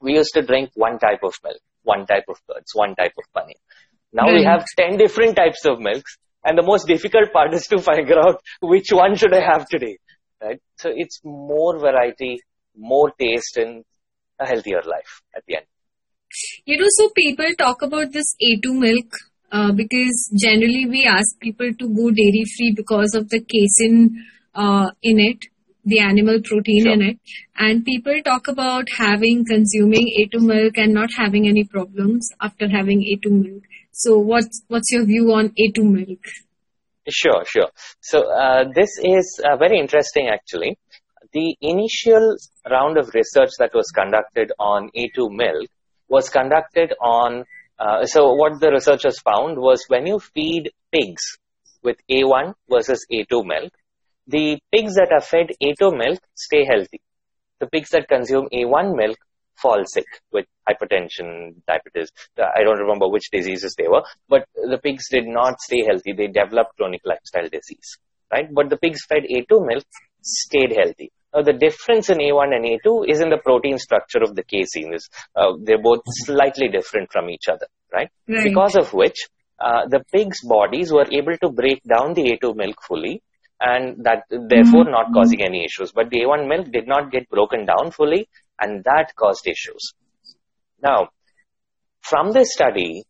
[0.01, 3.25] we used to drink one type of milk, one type of curds, one type of
[3.37, 3.61] paneer.
[4.15, 4.39] Now mm.
[4.39, 8.19] we have 10 different types of milks, and the most difficult part is to figure
[8.19, 9.99] out which one should I have today,
[10.43, 10.61] right?
[10.79, 12.41] So it's more variety,
[12.75, 13.85] more taste, and
[14.41, 15.67] a healthier life at the end.
[16.65, 19.17] You know, so people talk about this A2 milk
[19.53, 24.91] uh, because generally we ask people to go dairy free because of the casein uh,
[25.03, 25.39] in it,
[25.85, 26.93] the animal protein sure.
[26.93, 27.19] in it.
[27.57, 33.01] And people talk about having, consuming A2 milk and not having any problems after having
[33.01, 33.63] A2 milk.
[33.93, 36.25] So what's, what's your view on A2 milk?
[37.11, 37.69] Sure, sure.
[38.01, 40.79] So uh, this is uh, very interesting actually.
[41.33, 42.37] The initial
[42.71, 45.69] round of research that was conducted on A2 milk
[46.13, 47.45] was conducted on,
[47.79, 51.25] uh, so what the researchers found was when you feed pigs
[51.83, 53.73] with A1 versus A2 milk,
[54.27, 57.01] the pigs that are fed A2 milk stay healthy.
[57.61, 59.17] The pigs that consume A1 milk
[59.57, 62.11] fall sick with hypertension, diabetes.
[62.39, 66.13] I don't remember which diseases they were, but the pigs did not stay healthy.
[66.13, 67.99] They developed chronic lifestyle disease,
[68.31, 68.49] right?
[68.53, 69.85] But the pigs fed A2 milk
[70.23, 71.11] stayed healthy.
[71.35, 74.95] Now, the difference in A1 and A2 is in the protein structure of the casein.
[75.35, 78.11] Uh, they're both slightly different from each other, right?
[78.29, 78.45] right.
[78.45, 79.17] Because of which,
[79.59, 83.23] uh, the pigs' bodies were able to break down the A2 milk fully
[83.61, 84.91] and that therefore mm-hmm.
[84.91, 85.93] not causing any issues.
[85.93, 88.29] But the A1 milk did not get broken down fully
[88.61, 89.95] and that caused issues.
[90.83, 91.09] Now,
[92.03, 93.05] from this study,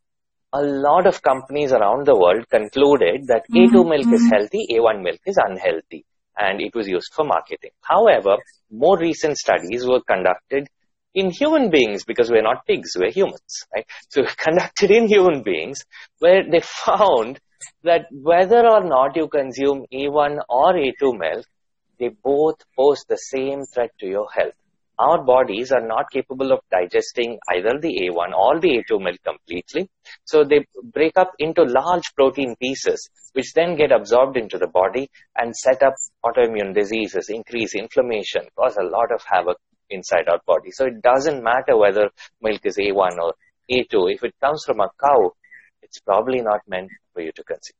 [0.52, 3.74] a lot of companies around the world concluded that mm-hmm.
[3.74, 4.34] A2 milk is mm-hmm.
[4.36, 6.04] healthy, A1 milk is unhealthy
[6.38, 7.70] and it was used for marketing.
[7.82, 8.36] However,
[8.70, 10.68] more recent studies were conducted
[11.14, 13.86] in human beings because we're not pigs, we're humans, right?
[14.08, 15.80] So conducted in human beings
[16.18, 17.40] where they found
[17.84, 21.46] that whether or not you consume A1 or A2 milk,
[21.98, 24.54] they both pose the same threat to your health
[24.98, 29.88] our bodies are not capable of digesting either the A1 or the A2 milk completely.
[30.24, 35.10] So they break up into large protein pieces, which then get absorbed into the body
[35.36, 39.56] and set up autoimmune diseases, increase inflammation, cause a lot of havoc
[39.90, 40.70] inside our body.
[40.70, 43.34] So it doesn't matter whether milk is A1 or
[43.70, 44.14] A2.
[44.14, 45.32] If it comes from a cow,
[45.82, 47.76] it's probably not meant for you to consume.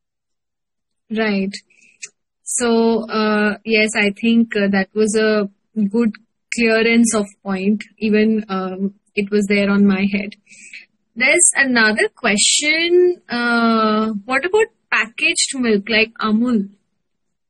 [1.09, 1.53] Right.
[2.43, 6.13] So, uh, yes, I think uh, that was a good
[6.55, 7.83] clearance of point.
[7.99, 10.35] Even um, it was there on my head.
[11.15, 13.21] There's another question.
[13.29, 16.69] Uh, what about packaged milk like Amul,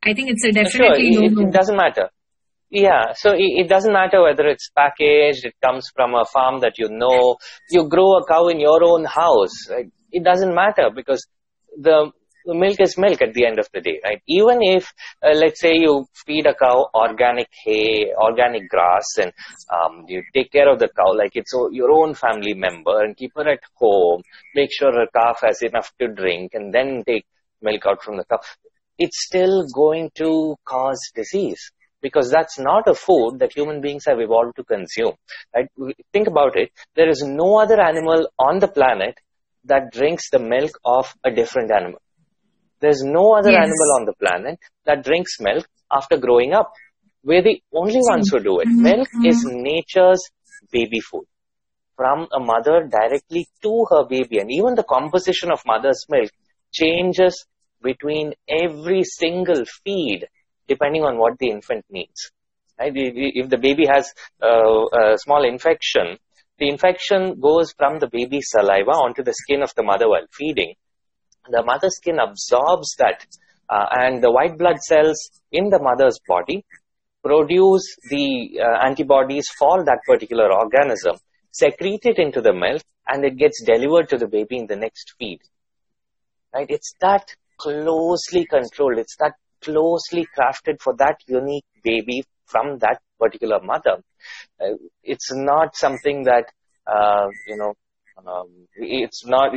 [0.04, 2.10] I think it's a definitely sure, no it, it doesn't matter.
[2.70, 6.80] Yeah, so it, it, doesn't matter whether it's packaged, it comes from a farm that
[6.80, 7.36] you know,
[7.70, 9.54] you grow a cow in your own house.
[10.12, 11.28] It doesn't matter because
[11.78, 12.12] the,
[12.46, 14.22] milk is milk at the end of the day, right?
[14.28, 19.32] Even if, uh, let's say you feed a cow organic hay, organic grass, and
[19.72, 23.32] um, you take care of the cow like it's your own family member and keep
[23.36, 24.22] her at home,
[24.56, 27.26] make sure her calf has enough to drink, and then take
[27.62, 28.40] milk out from the cow,
[28.98, 34.20] it's still going to cause disease because that's not a food that human beings have
[34.20, 35.14] evolved to consume.
[35.56, 35.68] Right?
[36.12, 36.70] Think about it.
[36.96, 39.16] There is no other animal on the planet
[39.66, 42.03] that drinks the milk of a different animal.
[42.84, 43.64] There's no other yes.
[43.64, 46.74] animal on the planet that drinks milk after growing up.
[47.24, 48.68] We're the only ones who do it.
[48.68, 48.84] Mm-hmm.
[48.84, 49.26] Milk mm-hmm.
[49.26, 50.22] is nature's
[50.70, 51.24] baby food.
[51.96, 54.40] From a mother directly to her baby.
[54.40, 56.32] And even the composition of mother's milk
[56.74, 57.46] changes
[57.82, 60.28] between every single feed
[60.68, 62.32] depending on what the infant needs.
[62.78, 62.92] Right?
[62.96, 66.18] If the baby has a small infection,
[66.60, 70.74] the infection goes from the baby's saliva onto the skin of the mother while feeding.
[71.50, 73.26] The mother's skin absorbs that,
[73.70, 75.18] uh, and the white blood cells
[75.52, 76.64] in the mother's body
[77.24, 81.16] produce the uh, antibodies for that particular organism,
[81.52, 85.14] secrete it into the milk, and it gets delivered to the baby in the next
[85.20, 85.40] feed.
[86.54, 86.68] Right?
[86.70, 89.00] It's that closely controlled.
[89.00, 94.04] It's that closely crafted for that unique baby from that particular mother.
[94.62, 96.46] Uh, it's not something that,
[96.88, 97.74] uh, you know,
[98.18, 99.54] um, it's not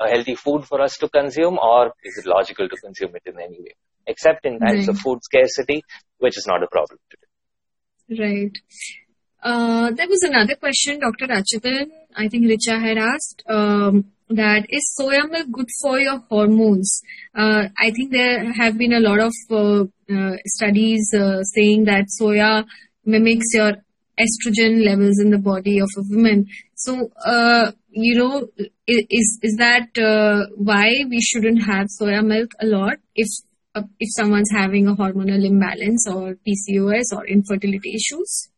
[0.00, 3.40] a healthy food for us to consume or is it logical to consume it in
[3.40, 3.74] any way,
[4.06, 4.88] except in times right.
[4.88, 5.82] of food scarcity,
[6.18, 8.22] which is not a problem today.
[8.22, 8.52] Right.
[9.42, 11.26] Uh, there was another question Dr.
[11.26, 13.42] Achyuthan, I think Richa had asked.
[13.48, 17.00] Um, that is soya milk good for your hormones?
[17.34, 22.06] Uh, I think there have been a lot of uh, uh, studies uh, saying that
[22.20, 22.64] soya
[23.04, 23.74] mimics your
[24.18, 26.46] estrogen levels in the body of a woman.
[26.74, 28.48] So, uh, you know,
[28.86, 33.28] is is that uh, why we shouldn't have soya milk a lot if
[33.98, 38.48] if someone's having a hormonal imbalance or PCOS or infertility issues?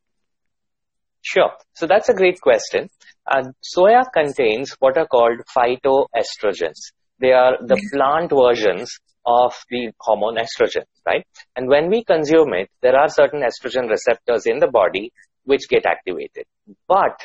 [1.22, 1.50] Sure.
[1.74, 2.88] So that's a great question.
[3.26, 6.92] Uh, soya contains what are called phytoestrogens.
[7.20, 8.90] They are the plant versions
[9.26, 11.26] of the hormone estrogen, right?
[11.56, 15.12] And when we consume it, there are certain estrogen receptors in the body
[15.48, 16.44] which get activated.
[16.86, 17.16] But,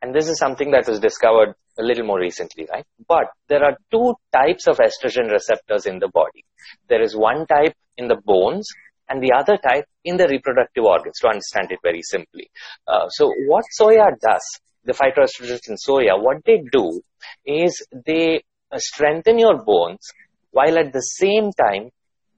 [0.00, 2.86] and this is something that was discovered a little more recently, right?
[3.06, 6.42] But there are two types of estrogen receptors in the body.
[6.88, 8.66] There is one type in the bones
[9.10, 12.48] and the other type in the reproductive organs to understand it very simply.
[12.88, 14.46] Uh, so what soya does,
[14.84, 17.02] the phytoestrogens in soya, what they do
[17.44, 20.00] is they uh, strengthen your bones
[20.50, 21.90] while at the same time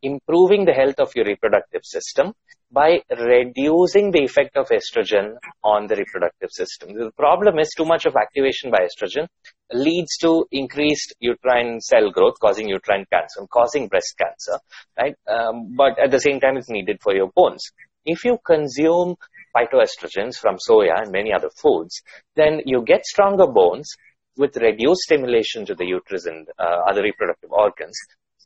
[0.02, 2.34] improving the health of your reproductive system
[2.70, 6.92] by reducing the effect of estrogen on the reproductive system.
[6.92, 9.26] The problem is too much of activation by estrogen
[9.72, 14.60] leads to increased uterine cell growth, causing uterine cancer, and causing breast cancer,
[14.98, 15.14] right?
[15.26, 17.62] Um, but at the same time, it's needed for your bones.
[18.04, 19.16] If you consume
[19.56, 22.02] phytoestrogens from soya and many other foods,
[22.36, 23.90] then you get stronger bones
[24.36, 27.98] with reduced stimulation to the uterus and uh, other reproductive organs,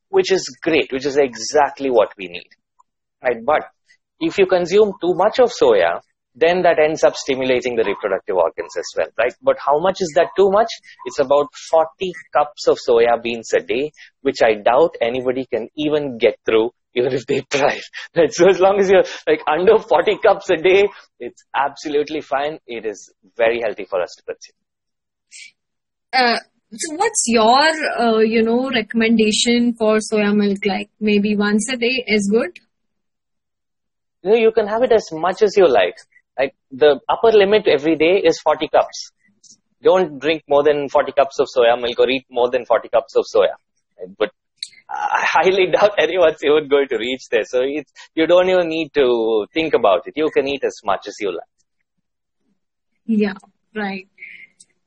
[0.08, 2.48] which is great, which is exactly what we need.
[3.22, 3.44] Right?
[3.44, 3.62] But
[4.22, 6.00] if you consume too much of soya,
[6.34, 9.34] then that ends up stimulating the reproductive organs as well, right?
[9.42, 10.68] But how much is that too much?
[11.04, 16.16] It's about 40 cups of soya beans a day, which I doubt anybody can even
[16.18, 17.78] get through, even if they try.
[18.16, 18.32] Right?
[18.32, 22.58] So as long as you're like under 40 cups a day, it's absolutely fine.
[22.66, 24.56] It is very healthy for us to consume.
[26.14, 26.38] Uh,
[26.70, 30.64] so what's your, uh, you know, recommendation for soya milk?
[30.64, 32.58] Like maybe once a day is good?
[34.22, 35.96] You know, you can have it as much as you like.
[36.38, 39.12] Like the upper limit every day is 40 cups.
[39.82, 43.16] Don't drink more than 40 cups of soya milk or eat more than 40 cups
[43.16, 43.54] of soya.
[44.18, 44.30] But
[44.88, 47.44] I highly doubt anyone's even going to reach there.
[47.44, 50.14] So it's, you don't even need to think about it.
[50.16, 51.48] You can eat as much as you like.
[53.04, 53.34] Yeah,
[53.74, 54.08] right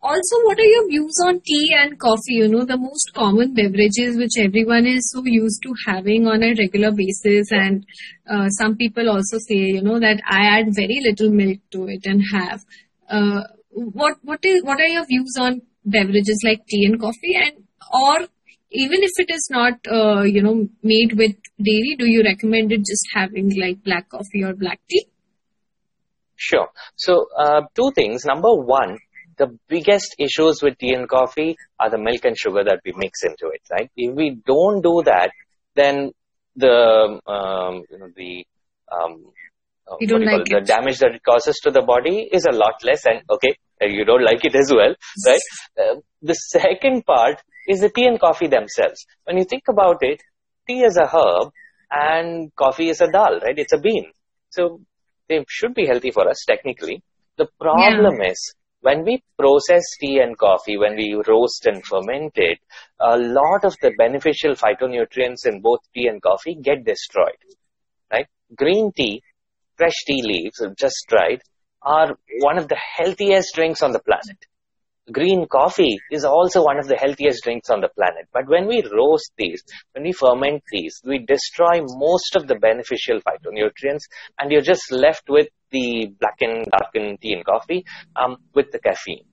[0.06, 2.38] also, what are your views on tea and coffee?
[2.42, 6.54] You know, the most common beverages which everyone is so used to having on a
[6.54, 7.52] regular basis.
[7.52, 7.86] And
[8.30, 12.06] uh, some people also say, you know, that I add very little milk to it
[12.06, 12.64] and have.
[13.10, 13.42] Uh,
[13.72, 17.36] what what is what are your views on beverages like tea and coffee?
[17.36, 18.28] And or
[18.72, 22.80] even if it is not, uh, you know, made with dairy, do you recommend it
[22.80, 25.08] just having like black coffee or black tea?
[26.36, 26.68] Sure.
[26.96, 28.26] So, uh, two things.
[28.26, 28.98] Number one,
[29.38, 33.24] the biggest issues with tea and coffee are the milk and sugar that we mix
[33.24, 33.90] into it, right?
[33.96, 35.32] If we don't do that,
[35.76, 36.12] then
[36.56, 38.46] the um, you know the
[38.92, 39.26] um,
[39.90, 40.50] uh, You don't like it.
[40.50, 43.06] the damage that it causes to the body is a lot less.
[43.06, 44.96] And okay, you don't like it as well,
[45.28, 45.40] right?
[45.80, 49.06] Uh, the second part is the tea and coffee themselves.
[49.26, 50.22] When you think about it,
[50.68, 51.52] tea is a herb
[51.92, 53.58] and coffee is a dal, right?
[53.58, 54.12] It's a bean.
[54.50, 54.82] So
[55.30, 57.04] they should be healthy for us technically.
[57.38, 58.54] The problem is
[58.86, 62.60] when we process tea and coffee, when we roast and ferment it,
[63.00, 67.42] a lot of the beneficial phytonutrients in both tea and coffee get destroyed,
[68.12, 68.28] right?
[68.56, 69.24] Green tea,
[69.76, 71.42] fresh tea leaves, just dried,
[71.82, 74.38] are one of the healthiest drinks on the planet
[75.12, 78.28] green coffee is also one of the healthiest drinks on the planet.
[78.34, 83.20] But when we roast these, when we ferment these, we destroy most of the beneficial
[83.22, 84.04] phytonutrients
[84.40, 87.86] and you're just left with the blackened, darkened tea and coffee
[88.16, 89.26] um, with the caffeine.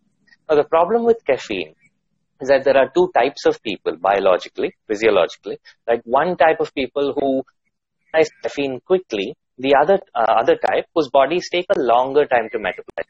[0.48, 1.74] Now, the problem with caffeine
[2.40, 5.58] is that there are two types of people biologically, physiologically.
[5.86, 7.42] Like one type of people who
[8.42, 13.06] caffeine quickly, the other uh, other type whose bodies take a longer time to metabolize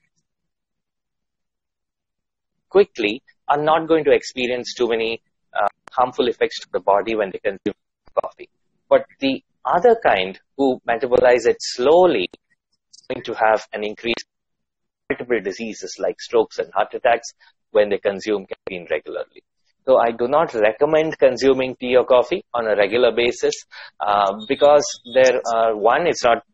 [2.75, 5.21] quickly are not going to experience too many
[5.59, 7.75] uh, harmful effects to the body when they consume
[8.21, 8.49] coffee.
[8.89, 15.17] But the other kind who metabolize it slowly is going to have an increase in
[15.17, 17.29] multiple diseases like strokes and heart attacks
[17.71, 19.43] when they consume caffeine regularly.
[19.87, 23.55] So I do not recommend consuming tea or coffee on a regular basis
[24.01, 26.45] uh, because there are one, it's not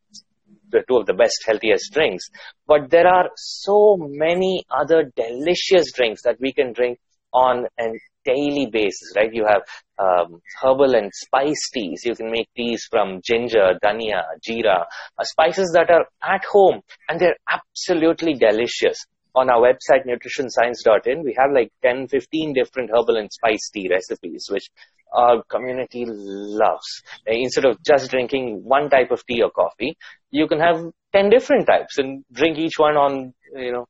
[0.70, 2.24] the two of the best, healthiest drinks.
[2.66, 6.98] But there are so many other delicious drinks that we can drink
[7.32, 7.92] on a
[8.24, 9.32] daily basis, right?
[9.32, 9.62] You have
[9.98, 12.02] um, herbal and spice teas.
[12.04, 14.84] You can make teas from ginger, dhania, jeera,
[15.18, 18.98] uh, spices that are at home and they're absolutely delicious.
[19.34, 24.46] On our website, nutritionscience.in, we have like 10, 15 different herbal and spice tea recipes,
[24.50, 24.68] which
[25.12, 27.02] our community loves.
[27.28, 29.96] Uh, Instead of just drinking one type of tea or coffee,
[30.30, 30.82] you can have
[31.12, 33.86] 10 different types and drink each one on, you know,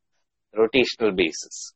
[0.57, 1.75] rotational basis.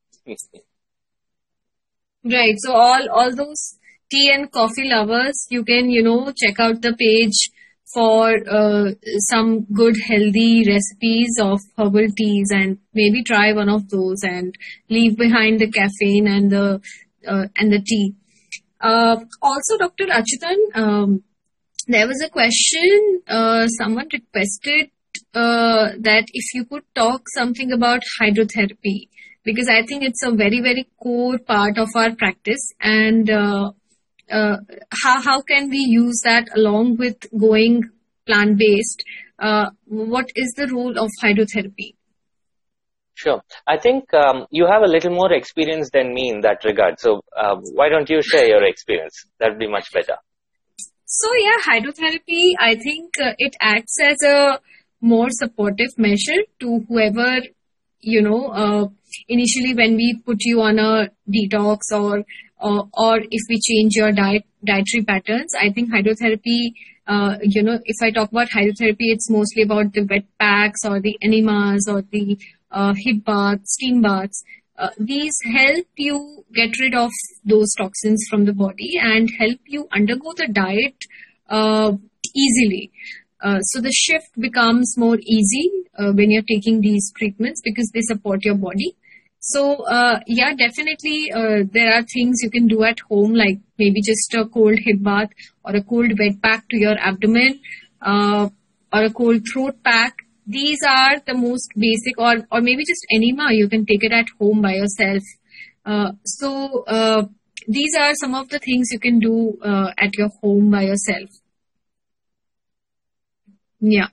[2.24, 2.54] Right.
[2.58, 3.78] So all all those
[4.10, 7.50] tea and coffee lovers, you can you know check out the page
[7.92, 8.92] for uh,
[9.28, 14.54] some good healthy recipes of herbal teas and maybe try one of those and
[14.88, 16.80] leave behind the caffeine and the
[17.26, 18.14] uh, and the tea.
[18.82, 20.06] Uh, also, Dr.
[20.06, 21.22] Achyuthan, um,
[21.86, 23.22] there was a question.
[23.28, 24.90] Uh, someone requested
[25.34, 29.08] uh, that if you could talk something about hydrotherapy,
[29.44, 33.70] because I think it's a very, very core part of our practice, and uh,
[34.30, 34.56] uh,
[35.02, 37.82] how how can we use that along with going
[38.26, 39.04] plant based?
[39.38, 41.94] Uh, what is the role of hydrotherapy?
[43.22, 43.40] Sure.
[43.68, 46.98] I think um, you have a little more experience than me in that regard.
[46.98, 49.14] So um, why don't you share your experience?
[49.38, 50.16] That would be much better.
[51.06, 54.58] So yeah, hydrotherapy, I think uh, it acts as a
[55.00, 57.42] more supportive measure to whoever,
[58.00, 58.88] you know, uh,
[59.28, 62.24] initially when we put you on a detox or,
[62.58, 66.72] or, or if we change your diet, dietary patterns, I think hydrotherapy,
[67.06, 71.00] uh, you know, if I talk about hydrotherapy, it's mostly about the wet packs or
[71.00, 72.36] the enemas or the
[72.72, 74.42] uh, hip baths, steam baths.
[74.78, 77.10] Uh, these help you get rid of
[77.44, 80.96] those toxins from the body and help you undergo the diet
[81.50, 81.92] uh,
[82.34, 82.90] easily.
[83.40, 88.00] Uh, so the shift becomes more easy uh, when you're taking these treatments because they
[88.00, 88.96] support your body.
[89.40, 91.28] So uh, yeah, definitely
[91.72, 95.30] there are things you can do at home, like maybe just a cold hip bath
[95.64, 97.60] or a cold wet pack to your abdomen,
[98.00, 98.50] or
[98.92, 100.21] a cold throat pack.
[100.46, 103.52] These are the most basic, or or maybe just enema.
[103.52, 105.22] You can take it at home by yourself.
[105.84, 107.24] Uh, so uh,
[107.68, 111.30] these are some of the things you can do uh, at your home by yourself.
[113.80, 114.08] Yeah.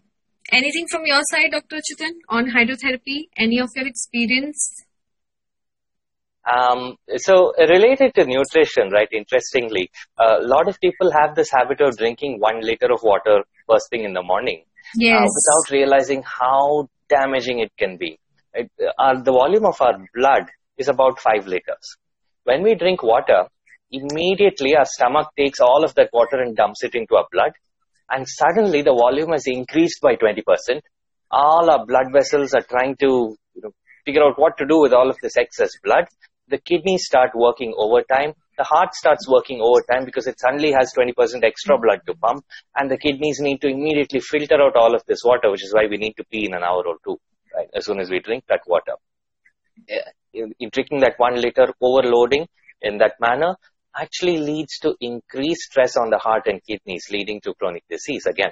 [0.51, 1.77] Anything from your side, Dr.
[1.77, 3.29] Chitan, on hydrotherapy?
[3.37, 4.83] Any of your experience?
[6.51, 9.07] Um, so related to nutrition, right?
[9.11, 13.89] Interestingly, a lot of people have this habit of drinking one liter of water first
[13.91, 14.63] thing in the morning
[14.95, 15.17] Yes.
[15.17, 18.19] uh, without realizing how damaging it can be.
[18.55, 18.69] Right?
[18.97, 20.43] Uh, the volume of our blood
[20.77, 21.97] is about five liters.
[22.43, 23.45] When we drink water,
[23.91, 27.51] immediately our stomach takes all of that water and dumps it into our blood,
[28.09, 30.41] and suddenly the volume has increased by 20%.
[31.31, 33.71] All our blood vessels are trying to you know,
[34.05, 36.05] figure out what to do with all of this excess blood.
[36.49, 38.33] The kidneys start working overtime.
[38.57, 42.43] The heart starts working overtime because it suddenly has 20% extra blood to pump,
[42.75, 45.85] and the kidneys need to immediately filter out all of this water, which is why
[45.89, 47.17] we need to pee in an hour or two,
[47.55, 47.69] right?
[47.73, 48.93] As soon as we drink that water.
[49.89, 52.47] Uh, in, in drinking that one liter overloading
[52.81, 53.55] in that manner
[53.95, 58.51] actually leads to increased stress on the heart and kidneys, leading to chronic disease again.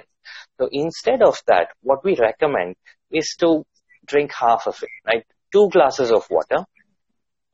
[0.58, 2.76] So instead of that, what we recommend
[3.10, 3.64] is to
[4.06, 5.24] drink half of it, right?
[5.52, 6.64] Two glasses of water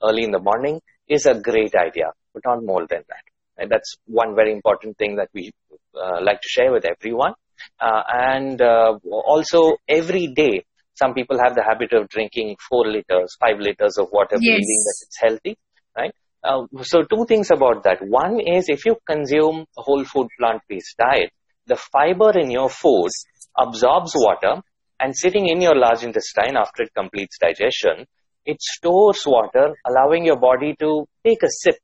[0.03, 3.25] early in the morning is a great idea, but not more than that.
[3.57, 5.53] And that's one very important thing that we
[5.95, 7.35] uh, like to share with everyone.
[7.81, 10.65] Uh, and uh, also every day,
[10.95, 14.41] some people have the habit of drinking four liters, five liters of water, Yes.
[14.41, 15.57] believing that it's healthy,
[15.97, 16.15] right?
[16.43, 17.99] Uh, so two things about that.
[18.03, 21.31] One is if you consume a whole food plant-based diet,
[21.67, 23.11] the fiber in your food
[23.57, 24.61] absorbs water
[25.01, 28.07] and sitting in your large intestine after it completes digestion,
[28.47, 31.77] it stores water, allowing your body to take a sip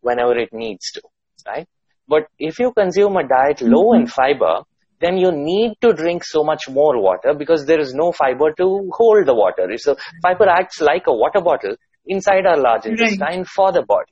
[0.00, 1.02] whenever it needs to,
[1.46, 1.66] right?
[2.08, 4.62] But if you consume a diet low in fiber,
[5.00, 8.90] then you need to drink so much more water because there is no fiber to
[8.92, 9.66] hold the water.
[9.78, 12.98] So fiber acts like a water bottle inside our large Right.
[12.98, 14.10] intestine for the body,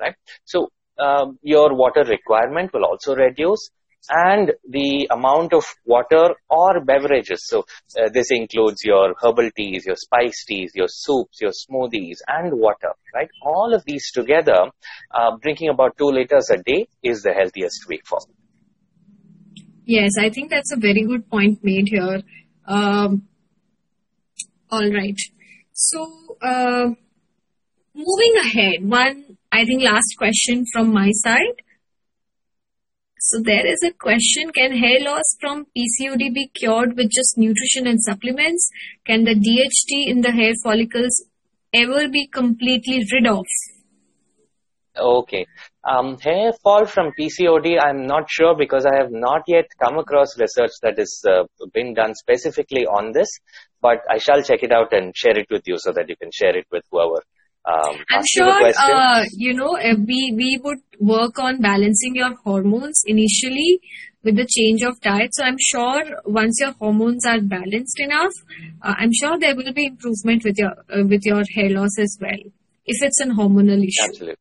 [0.00, 0.14] right?
[0.44, 0.68] So
[0.98, 3.70] um, your water requirement will also reduce
[4.10, 7.46] and the amount of water or beverages.
[7.46, 7.64] So
[7.98, 12.92] uh, this includes your herbal teas, your spice teas, your soups, your smoothies and water,
[13.14, 13.28] right?
[13.42, 14.70] All of these together,
[15.12, 18.34] uh, drinking about two liters a day is the healthiest way forward.
[19.86, 22.22] Yes, I think that's a very good point made here.
[22.66, 23.28] Um,
[24.70, 25.16] all right.
[25.72, 26.06] So,
[26.40, 26.86] uh,
[27.94, 31.62] moving ahead, one, I think, last question from my side.
[33.26, 37.86] So, there is a question Can hair loss from PCOD be cured with just nutrition
[37.86, 38.68] and supplements?
[39.06, 41.24] Can the DHT in the hair follicles
[41.72, 43.46] ever be completely rid of?
[44.98, 45.46] Okay.
[45.84, 50.38] Um, hair fall from PCOD, I'm not sure because I have not yet come across
[50.38, 53.30] research that has uh, been done specifically on this,
[53.80, 56.30] but I shall check it out and share it with you so that you can
[56.30, 57.22] share it with whoever.
[57.66, 62.14] Um, I'm asked you the sure, uh, you know, we, we would work on balancing
[62.14, 63.80] your hormones initially
[64.22, 65.34] with the change of diet.
[65.34, 68.32] So I'm sure once your hormones are balanced enough,
[68.82, 72.18] uh, I'm sure there will be improvement with your uh, with your hair loss as
[72.20, 72.42] well,
[72.84, 74.08] if it's an hormonal issue.
[74.08, 74.36] Absolutely.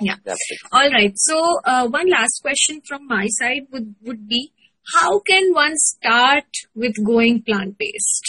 [0.00, 0.14] Yeah.
[0.14, 0.68] Absolutely.
[0.72, 1.12] All right.
[1.16, 4.52] So uh, one last question from my side would would be,
[4.94, 8.24] how can one start with going plant based?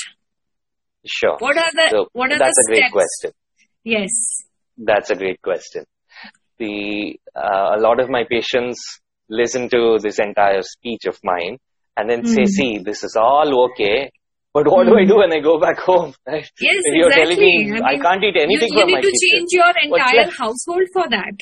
[1.05, 1.37] Sure.
[1.39, 3.35] What are the So what are that's the a great steps?
[3.83, 4.11] Yes.
[4.77, 5.85] That's a great question.
[6.59, 8.79] The uh, a lot of my patients
[9.29, 11.57] listen to this entire speech of mine
[11.97, 12.47] and then say, Mhm.
[12.57, 14.11] "See, this is all okay,
[14.53, 16.49] but what do I do when I go back home?" Right?
[16.59, 17.87] Yes, you're telling me exactly.
[17.89, 19.31] I I, can't eat You, anything you from need to kitchen.
[19.33, 21.35] change your entire household for that.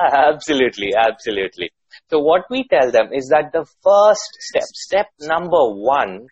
[0.00, 1.70] Absolutely, absolutely.
[2.10, 6.26] So what we tell them is that the first step, step number one,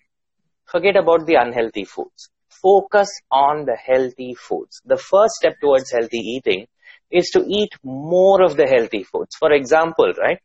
[0.66, 2.28] forget about the unhealthy foods.
[2.62, 4.80] Focus on the healthy foods.
[4.84, 6.66] The first step towards healthy eating
[7.10, 9.36] is to eat more of the healthy foods.
[9.38, 10.38] For example, right?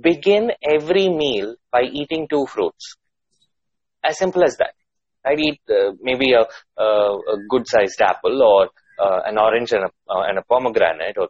[0.00, 2.96] Begin every meal by eating two fruits.
[4.02, 4.74] As simple as that.
[5.26, 6.44] I'd eat uh, maybe a,
[6.80, 7.18] a,
[7.48, 8.68] good sized apple or
[8.98, 11.28] uh, an orange and a, uh, and a pomegranate or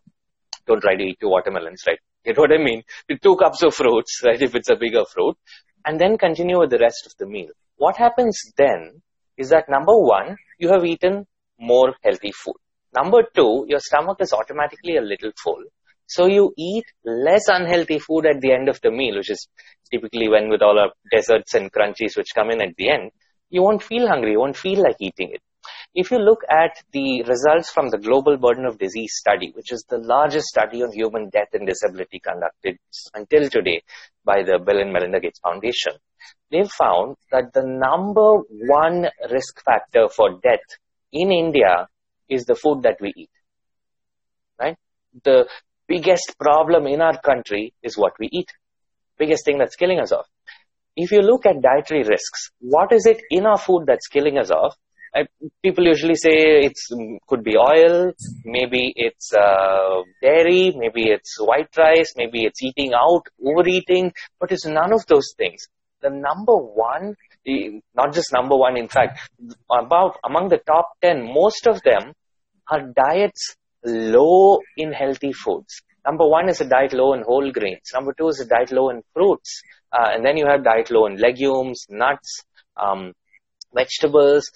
[0.67, 1.99] don't try to eat two watermelons, right?
[2.25, 2.83] Get what I mean?
[3.23, 4.41] Two cups of fruits, right?
[4.41, 5.37] If it's a bigger fruit,
[5.85, 7.51] and then continue with the rest of the meal.
[7.77, 9.03] What happens then
[9.37, 11.27] is that number one, you have eaten
[11.59, 12.57] more healthy food.
[12.95, 15.63] Number two, your stomach is automatically a little full.
[16.07, 19.49] So you eat less unhealthy food at the end of the meal, which is
[19.91, 23.11] typically when with all our desserts and crunchies which come in at the end,
[23.49, 25.43] you won't feel hungry, you won't feel like eating it.
[25.95, 29.85] If you look at the results from the Global Burden of Disease study, which is
[29.89, 32.79] the largest study on human death and disability conducted
[33.15, 33.81] until today
[34.25, 35.93] by the Bill and Melinda Gates Foundation,
[36.51, 40.67] they found that the number one risk factor for death
[41.13, 41.87] in India
[42.29, 43.31] is the food that we eat.
[44.59, 44.77] Right?
[45.23, 45.47] The
[45.87, 48.49] biggest problem in our country is what we eat.
[49.17, 50.27] Biggest thing that's killing us off.
[50.97, 54.51] If you look at dietary risks, what is it in our food that's killing us
[54.51, 54.75] off?
[55.17, 55.27] I,
[55.63, 56.33] people usually say
[56.67, 56.89] it's
[57.29, 58.13] could be oil,
[58.45, 64.67] maybe it's uh, dairy, maybe it's white rice, maybe it's eating out, overeating, but it's
[64.67, 65.69] none of those things.
[66.03, 67.15] The number one,
[67.95, 69.21] not just number one, in fact,
[69.71, 72.13] about among the top ten, most of them
[72.71, 75.83] are diets low in healthy foods.
[76.05, 77.91] Number one is a diet low in whole grains.
[77.95, 79.63] Number two is a diet low in fruits.
[79.93, 82.43] Uh, and then you have diet low in legumes, nuts,
[82.77, 83.13] um,
[83.73, 84.51] vegetables.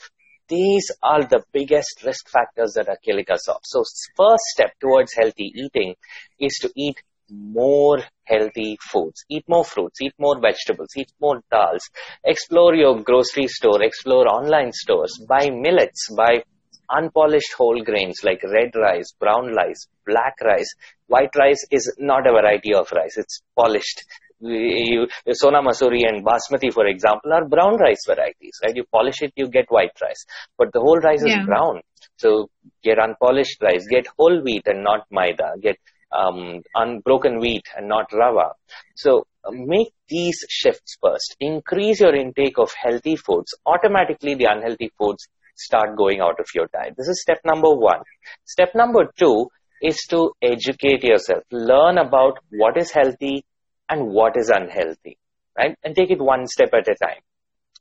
[0.48, 3.60] These are the biggest risk factors that are killing us off.
[3.64, 3.82] So
[4.16, 5.94] first step towards healthy eating
[6.38, 9.24] is to eat more healthy foods.
[9.28, 11.80] Eat more fruits, eat more vegetables, eat more dals.
[12.24, 16.42] Explore your grocery store, explore online stores, buy millets, buy
[16.90, 20.72] unpolished whole grains like red rice, brown rice, black rice.
[21.06, 23.16] White rice is not a variety of rice.
[23.18, 24.04] It's polished.
[24.40, 28.74] You, Sona Masuri and Basmati, for example, are brown rice varieties, right?
[28.76, 30.24] You polish it, you get white rice.
[30.56, 31.40] But the whole rice Yeah.
[31.40, 31.80] is brown.
[32.16, 32.48] So
[32.82, 35.76] get unpolished rice, get whole wheat and not maida, get
[36.12, 38.52] um, unbroken wheat and not rava.
[38.96, 41.36] So uh, make these shifts first.
[41.40, 43.54] Increase your intake of healthy foods.
[43.66, 45.26] Automatically, the unhealthy foods
[45.56, 46.94] start going out of your diet.
[46.96, 48.00] This is step number one.
[48.44, 49.48] Step number two
[49.82, 51.42] is to educate yourself.
[51.50, 53.44] Learn about what is healthy
[53.88, 55.18] and what is unhealthy,
[55.56, 55.76] right?
[55.84, 57.22] And take it one step at a time.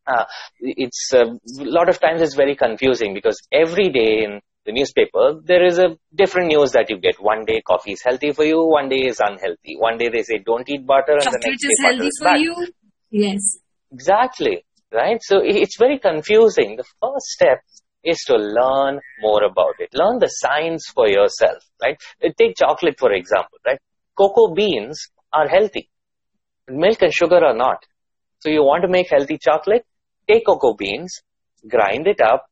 [0.05, 0.23] Uh,
[0.61, 5.65] it's a lot of times it's very confusing because every day in the newspaper there
[5.65, 7.15] is a different news that you get.
[7.19, 9.75] One day coffee is healthy for you, one day is unhealthy.
[9.77, 12.07] One day they say don't eat butter, and the Chocolate next day is butter healthy
[12.07, 12.41] is for bad.
[12.41, 12.67] you.
[13.11, 13.59] Yes.
[13.91, 14.63] Exactly.
[14.91, 15.19] Right.
[15.21, 16.77] So it's very confusing.
[16.77, 17.59] The first step
[18.03, 19.89] is to learn more about it.
[19.93, 21.63] Learn the science for yourself.
[21.81, 21.97] Right.
[22.23, 23.57] Uh, Take chocolate for example.
[23.65, 23.79] Right.
[24.17, 24.99] Cocoa beans
[25.33, 25.89] are healthy.
[26.69, 27.83] Milk and sugar are not.
[28.39, 29.85] So you want to make healthy chocolate?
[30.29, 31.21] Take cocoa beans,
[31.69, 32.45] grind it up,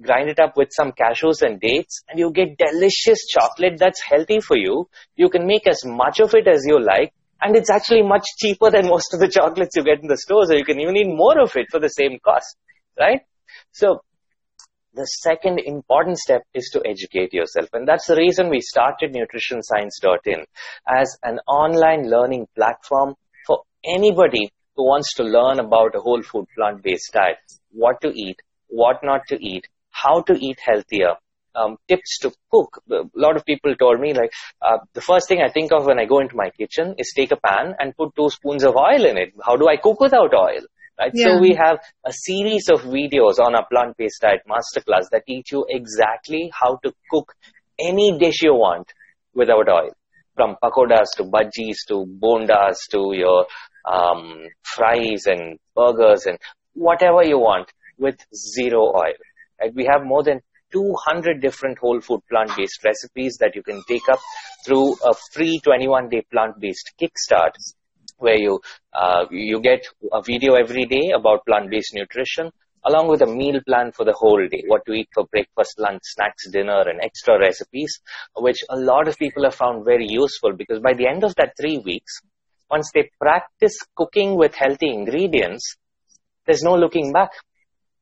[0.00, 4.40] grind it up with some cashews and dates, and you get delicious chocolate that's healthy
[4.40, 4.88] for you.
[5.16, 8.70] You can make as much of it as you like, and it's actually much cheaper
[8.70, 11.08] than most of the chocolates you get in the store, so you can even eat
[11.08, 12.56] more of it for the same cost,
[12.98, 13.22] right?
[13.72, 14.02] So
[14.94, 17.68] the second important step is to educate yourself.
[17.72, 20.44] And that's the reason we started nutritionscience.in
[20.86, 23.16] as an online learning platform for
[23.84, 27.38] anybody who wants to learn about a whole food plant-based diet,
[27.70, 31.14] what to eat, what not to eat, how to eat healthier,
[31.54, 32.82] um, tips to cook.
[32.90, 35.98] A lot of people told me like uh, the first thing I think of when
[35.98, 39.04] I go into my kitchen is take a pan and put two spoons of oil
[39.04, 39.34] in it.
[39.44, 40.62] How do I cook without oil?
[40.98, 41.12] Right.
[41.14, 41.26] Yeah.
[41.26, 45.64] So we have a series of videos on our plant-based diet masterclass that teach you
[45.68, 47.34] exactly how to cook
[47.78, 48.92] any dish you want
[49.34, 49.90] without oil.
[50.34, 53.46] From pakodas to bhajis to bondas to your
[53.90, 56.38] um, fries and burgers and
[56.74, 59.18] whatever you want with zero oil.
[59.60, 59.74] Right?
[59.74, 60.40] We have more than
[60.72, 64.18] 200 different whole food plant-based recipes that you can take up
[64.64, 67.52] through a free 21-day plant-based kickstart
[68.18, 68.60] where you
[68.94, 72.50] uh, you get a video every day about plant-based nutrition
[72.84, 76.02] along with a meal plan for the whole day what to eat for breakfast lunch
[76.04, 78.00] snacks dinner and extra recipes
[78.36, 81.52] which a lot of people have found very useful because by the end of that
[81.60, 82.20] 3 weeks
[82.74, 85.76] once they practice cooking with healthy ingredients
[86.46, 87.30] there's no looking back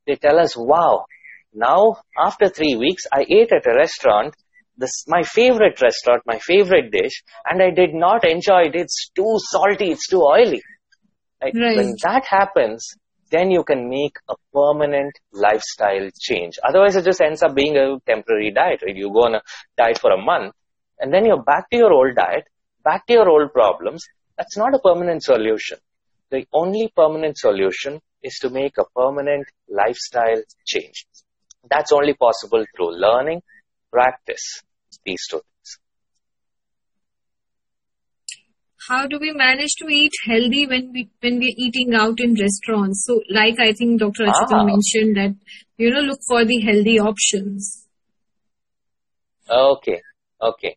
[0.07, 1.05] they tell us wow
[1.53, 1.81] now
[2.27, 4.33] after 3 weeks i ate at a restaurant
[4.77, 8.75] this my favorite restaurant, my favorite dish, and I did not enjoy it.
[8.75, 10.61] It's too salty, it's too oily.
[11.41, 11.53] Right?
[11.55, 11.77] Right.
[11.77, 12.85] When that happens,
[13.31, 16.59] then you can make a permanent lifestyle change.
[16.67, 18.81] Otherwise, it just ends up being a temporary diet.
[18.85, 18.95] Right?
[18.95, 19.41] You go on a
[19.77, 20.53] diet for a month,
[20.99, 22.45] and then you're back to your old diet,
[22.83, 24.03] back to your old problems.
[24.37, 25.77] That's not a permanent solution.
[26.29, 31.05] The only permanent solution is to make a permanent lifestyle change.
[31.69, 33.41] That's only possible through learning,
[33.91, 34.61] practice
[35.05, 35.77] these two things.
[38.89, 43.03] How do we manage to eat healthy when we when we're eating out in restaurants?
[43.05, 44.23] So, like I think Dr.
[44.25, 44.65] Achyuthan Ah.
[44.65, 45.35] mentioned that
[45.77, 47.87] you know look for the healthy options.
[49.49, 50.01] Okay,
[50.41, 50.75] okay.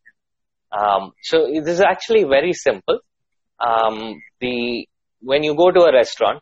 [0.73, 2.99] Um, so this is actually very simple.
[3.65, 4.87] Um, the
[5.21, 6.41] when you go to a restaurant,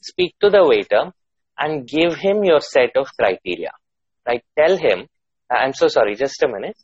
[0.00, 1.12] speak to the waiter
[1.58, 3.72] and give him your set of criteria.
[4.26, 4.42] Right?
[4.58, 5.06] Tell him.
[5.50, 6.14] I'm so sorry.
[6.14, 6.76] Just a minute.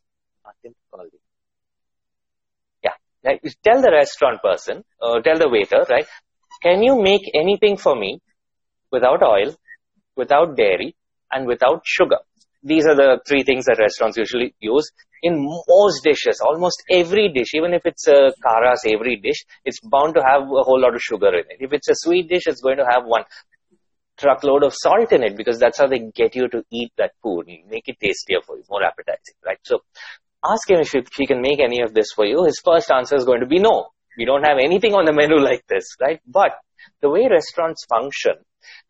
[2.82, 3.34] Yeah.
[3.42, 6.06] You Tell the restaurant person, uh, tell the waiter, right?
[6.62, 8.20] Can you make anything for me
[8.90, 9.54] without oil,
[10.16, 10.96] without dairy,
[11.30, 12.18] and without sugar?
[12.62, 14.90] These are the three things that restaurants usually use
[15.22, 16.40] in most dishes.
[16.40, 20.62] Almost every dish, even if it's a Kara savory dish, it's bound to have a
[20.62, 21.58] whole lot of sugar in it.
[21.60, 23.24] If it's a sweet dish, it's going to have one
[24.18, 27.46] truckload of salt in it because that's how they get you to eat that food
[27.48, 29.58] and make it tastier for you, more appetizing, right?
[29.62, 29.80] So
[30.44, 32.44] ask him if he, can make any of this for you.
[32.44, 33.88] His first answer is going to be no.
[34.16, 36.20] We don't have anything on the menu like this, right?
[36.26, 36.52] But
[37.00, 38.34] the way restaurants function,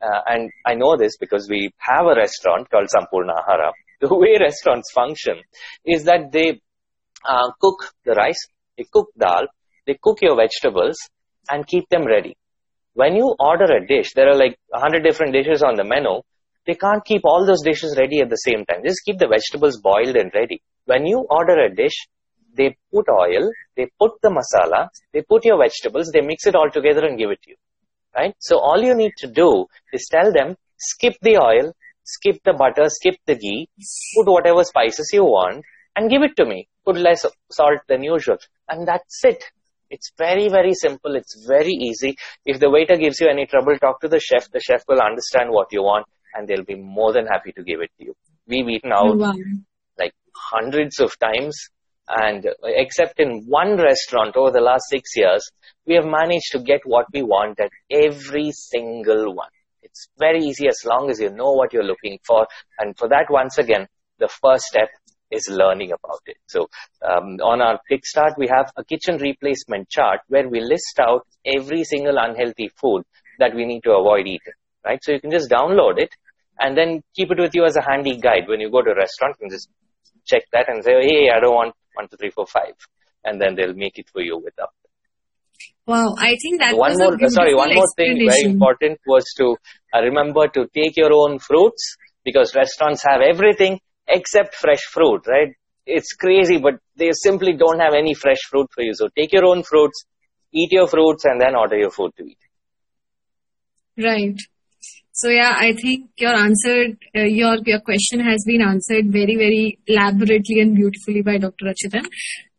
[0.02, 3.72] uh, and I know this because we have a restaurant called Sampurna Ahara.
[4.00, 5.40] The way restaurants function
[5.84, 6.60] is that they
[7.24, 8.46] uh, cook the rice,
[8.76, 9.46] they cook dal,
[9.86, 10.96] they cook your vegetables,
[11.50, 12.36] and keep them ready.
[12.94, 16.20] When you order a dish, there are like a hundred different dishes on the menu.
[16.66, 18.82] They can't keep all those dishes ready at the same time.
[18.84, 20.60] Just keep the vegetables boiled and ready.
[20.84, 22.06] When you order a dish,
[22.56, 26.70] they put oil, they put the masala, they put your vegetables, they mix it all
[26.70, 27.56] together and give it to you.
[28.14, 28.34] Right?
[28.40, 31.72] So all you need to do is tell them, skip the oil,
[32.14, 33.68] skip the butter, skip the ghee,
[34.16, 35.64] put whatever spices you want,
[35.96, 36.68] and give it to me.
[36.84, 38.38] Put less salt than usual.
[38.68, 39.44] And that's it.
[39.90, 41.16] It's very, very simple.
[41.16, 42.16] It's very easy.
[42.44, 44.50] If the waiter gives you any trouble, talk to the chef.
[44.50, 47.80] The chef will understand what you want and they'll be more than happy to give
[47.80, 48.14] it to you.
[48.46, 49.32] We've eaten out Wow.
[49.98, 51.56] like hundreds of times
[52.08, 55.50] and uh, except in one restaurant over the last six years,
[55.86, 59.50] we have managed to get what we want at every single one.
[59.82, 62.46] It's very easy as long as you know what you're looking for.
[62.78, 63.86] And for that, once again,
[64.18, 64.88] the first step
[65.30, 66.36] is learning about it.
[66.46, 66.68] So
[67.02, 71.84] um, on our Kickstart, we have a kitchen replacement chart where we list out every
[71.84, 73.02] single unhealthy food
[73.38, 74.54] that we need to avoid eating,
[74.84, 74.98] right?
[75.02, 76.10] So you can just download it
[76.58, 78.96] and then keep it with you as a handy guide when you go to a
[78.96, 79.68] restaurant and just
[80.26, 82.74] check that and say, hey, I don't want one, two, three, four, five.
[83.24, 84.70] And then they'll make it for you without.
[85.86, 86.14] Wow.
[86.18, 89.56] I think that one was more, a sorry, one more thing very important was to
[89.94, 95.48] uh, remember to take your own fruits because restaurants have everything except fresh fruit, right?
[95.86, 98.92] It's crazy, but they simply don't have any fresh fruit for you.
[98.94, 100.04] So take your own fruits,
[100.52, 102.38] eat your fruits, and then order your food to eat.
[103.96, 104.36] Right.
[105.20, 109.78] So yeah, I think your answer, uh, your your question has been answered very very
[109.88, 111.70] elaborately and beautifully by Dr.
[111.70, 112.04] Achyuthan.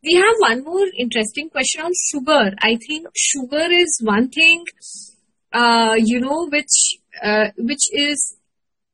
[0.03, 2.51] We have one more interesting question on sugar.
[2.61, 4.65] I think sugar is one thing,
[5.53, 6.75] uh, you know, which
[7.23, 8.25] uh, which is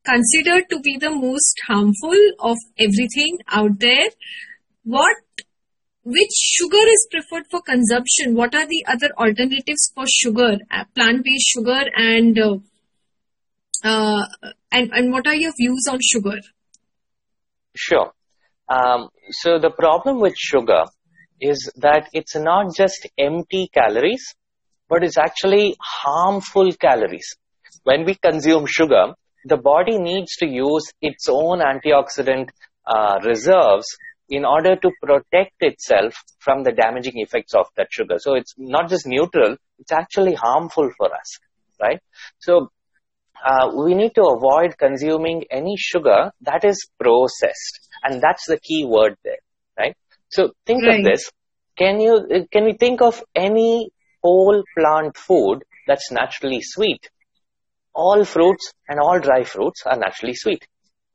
[0.04, 4.08] considered to be the most harmful of everything out there.
[4.84, 5.16] What
[6.04, 8.36] which sugar is preferred for consumption?
[8.36, 12.38] What are the other alternatives for sugar, uh, plant-based sugar, and
[13.84, 14.26] uh,
[14.70, 16.38] and and what are your views on sugar?
[17.74, 18.12] Sure.
[18.68, 20.84] Um, so the problem with sugar
[21.40, 24.34] is that it's not just empty calories,
[24.88, 27.36] but it's actually harmful calories.
[27.84, 29.14] When we consume sugar,
[29.44, 32.48] the body needs to use its own antioxidant
[32.86, 33.86] uh, reserves
[34.28, 38.16] in order to protect itself from the damaging effects of that sugar.
[38.18, 41.38] So it's not just neutral, it's actually harmful for us,
[41.80, 42.00] right?
[42.40, 42.70] So
[43.44, 47.88] uh, we need to avoid consuming any sugar that is processed.
[48.02, 49.38] And that's the key word there,
[49.78, 49.96] right?
[50.28, 50.98] So think Right.
[50.98, 51.30] of this.
[51.76, 53.90] Can you, uh, can we think of any
[54.22, 57.08] whole plant food that's naturally sweet?
[57.94, 60.66] All fruits and all dry fruits are naturally sweet,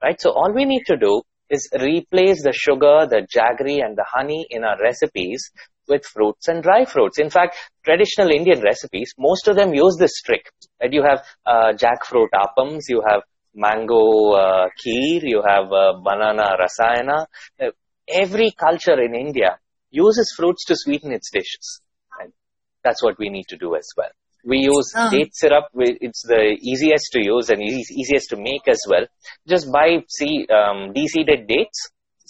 [0.04, 0.20] right?
[0.20, 4.46] So all we need to do is replace the sugar, the jaggery and the honey
[4.50, 5.52] in our recipes
[5.94, 7.18] with fruits and dry fruits.
[7.26, 7.54] In fact,
[7.88, 10.46] traditional Indian recipes, most of them use this trick.
[10.80, 11.20] That you have
[11.54, 13.22] uh, jackfruit appams, you have
[13.66, 14.04] mango
[14.44, 17.20] uh, kheer, you have uh, banana rasayana.
[17.62, 17.72] Uh,
[18.24, 19.52] every culture in India
[19.92, 21.68] uses fruits to sweeten its dishes.
[22.20, 22.32] And
[22.84, 24.14] that's what we need to do as well.
[24.52, 25.10] We use Ah.
[25.16, 25.66] date syrup.
[26.08, 27.62] It's the easiest to use and
[28.04, 29.06] easiest to make as well.
[29.54, 29.90] Just buy
[30.20, 31.80] see, um, de-seeded dates,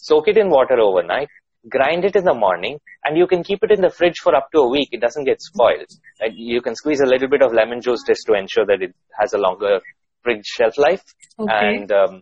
[0.09, 1.29] soak it in water overnight,
[1.69, 4.49] grind it in the morning, and you can keep it in the fridge for up
[4.53, 4.89] to a week.
[4.91, 5.89] It doesn't get spoiled.
[6.19, 6.33] Right?
[6.33, 9.33] You can squeeze a little bit of lemon juice just to ensure that it has
[9.33, 9.79] a longer
[10.23, 11.03] fridge shelf life.
[11.39, 11.51] Okay.
[11.51, 12.21] And um,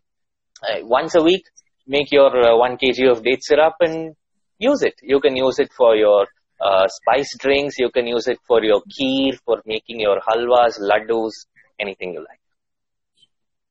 [0.63, 1.43] uh, once a week,
[1.87, 4.15] make your uh, 1 kg of date syrup and
[4.57, 4.95] use it.
[5.01, 6.27] You can use it for your
[6.61, 7.75] uh, spice drinks.
[7.77, 11.31] You can use it for your kheer, for making your halwas, laddus,
[11.79, 12.39] anything you like.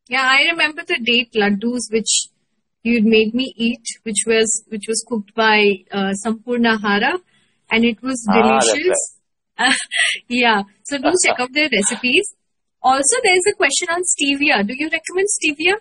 [0.08, 2.27] Yeah, I remember the date laddus which
[2.90, 5.58] you'd made me eat, which was which was cooked by
[5.92, 7.12] uh, Sampurna Ahara,
[7.70, 9.00] and it was Ah, delicious.
[10.28, 12.34] yeah, so do check out their recipes.
[12.82, 14.66] Also, there is a question on stevia.
[14.66, 15.76] Do you recommend stevia?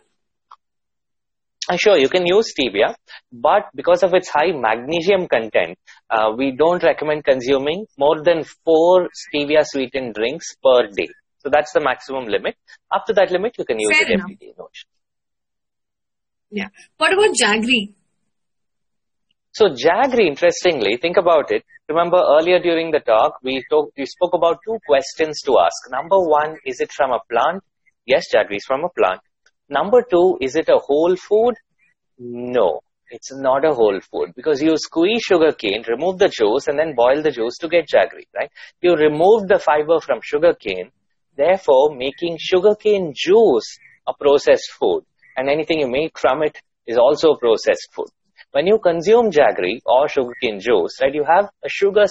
[1.69, 2.95] Uh, Sure, you can use stevia,
[3.31, 5.77] but because of its high magnesium content,
[6.09, 11.09] uh, we don't recommend consuming more than four stevia sweetened drinks per day.
[11.39, 12.55] So that's the maximum limit.
[12.93, 14.25] Up to that limit, you can use Fair it enough.
[14.25, 14.53] every day.
[14.57, 14.69] No.
[16.49, 16.69] Yeah.
[16.97, 17.93] What about jaggery?
[19.51, 21.63] So jaggery, interestingly, think about it.
[21.89, 25.91] Remember earlier during the talk, we talk, we spoke about two questions to ask.
[25.91, 27.63] Number one, is it from a plant?
[28.05, 29.19] Yes, jaggery is from a plant.
[29.69, 31.55] Number two, is it a whole food?
[32.19, 36.77] No, it's not a whole food because you squeeze sugar cane, remove the juice, and
[36.77, 38.51] then boil the juice to get jaggery, right?
[38.81, 40.91] You remove the fiber from sugar cane,
[41.35, 43.77] therefore making sugarcane juice
[44.07, 45.03] a processed food,
[45.37, 46.57] and anything you make from it
[46.87, 48.07] is also processed food.
[48.51, 52.07] When you consume jaggery or sugarcane juice, right, you have a sugar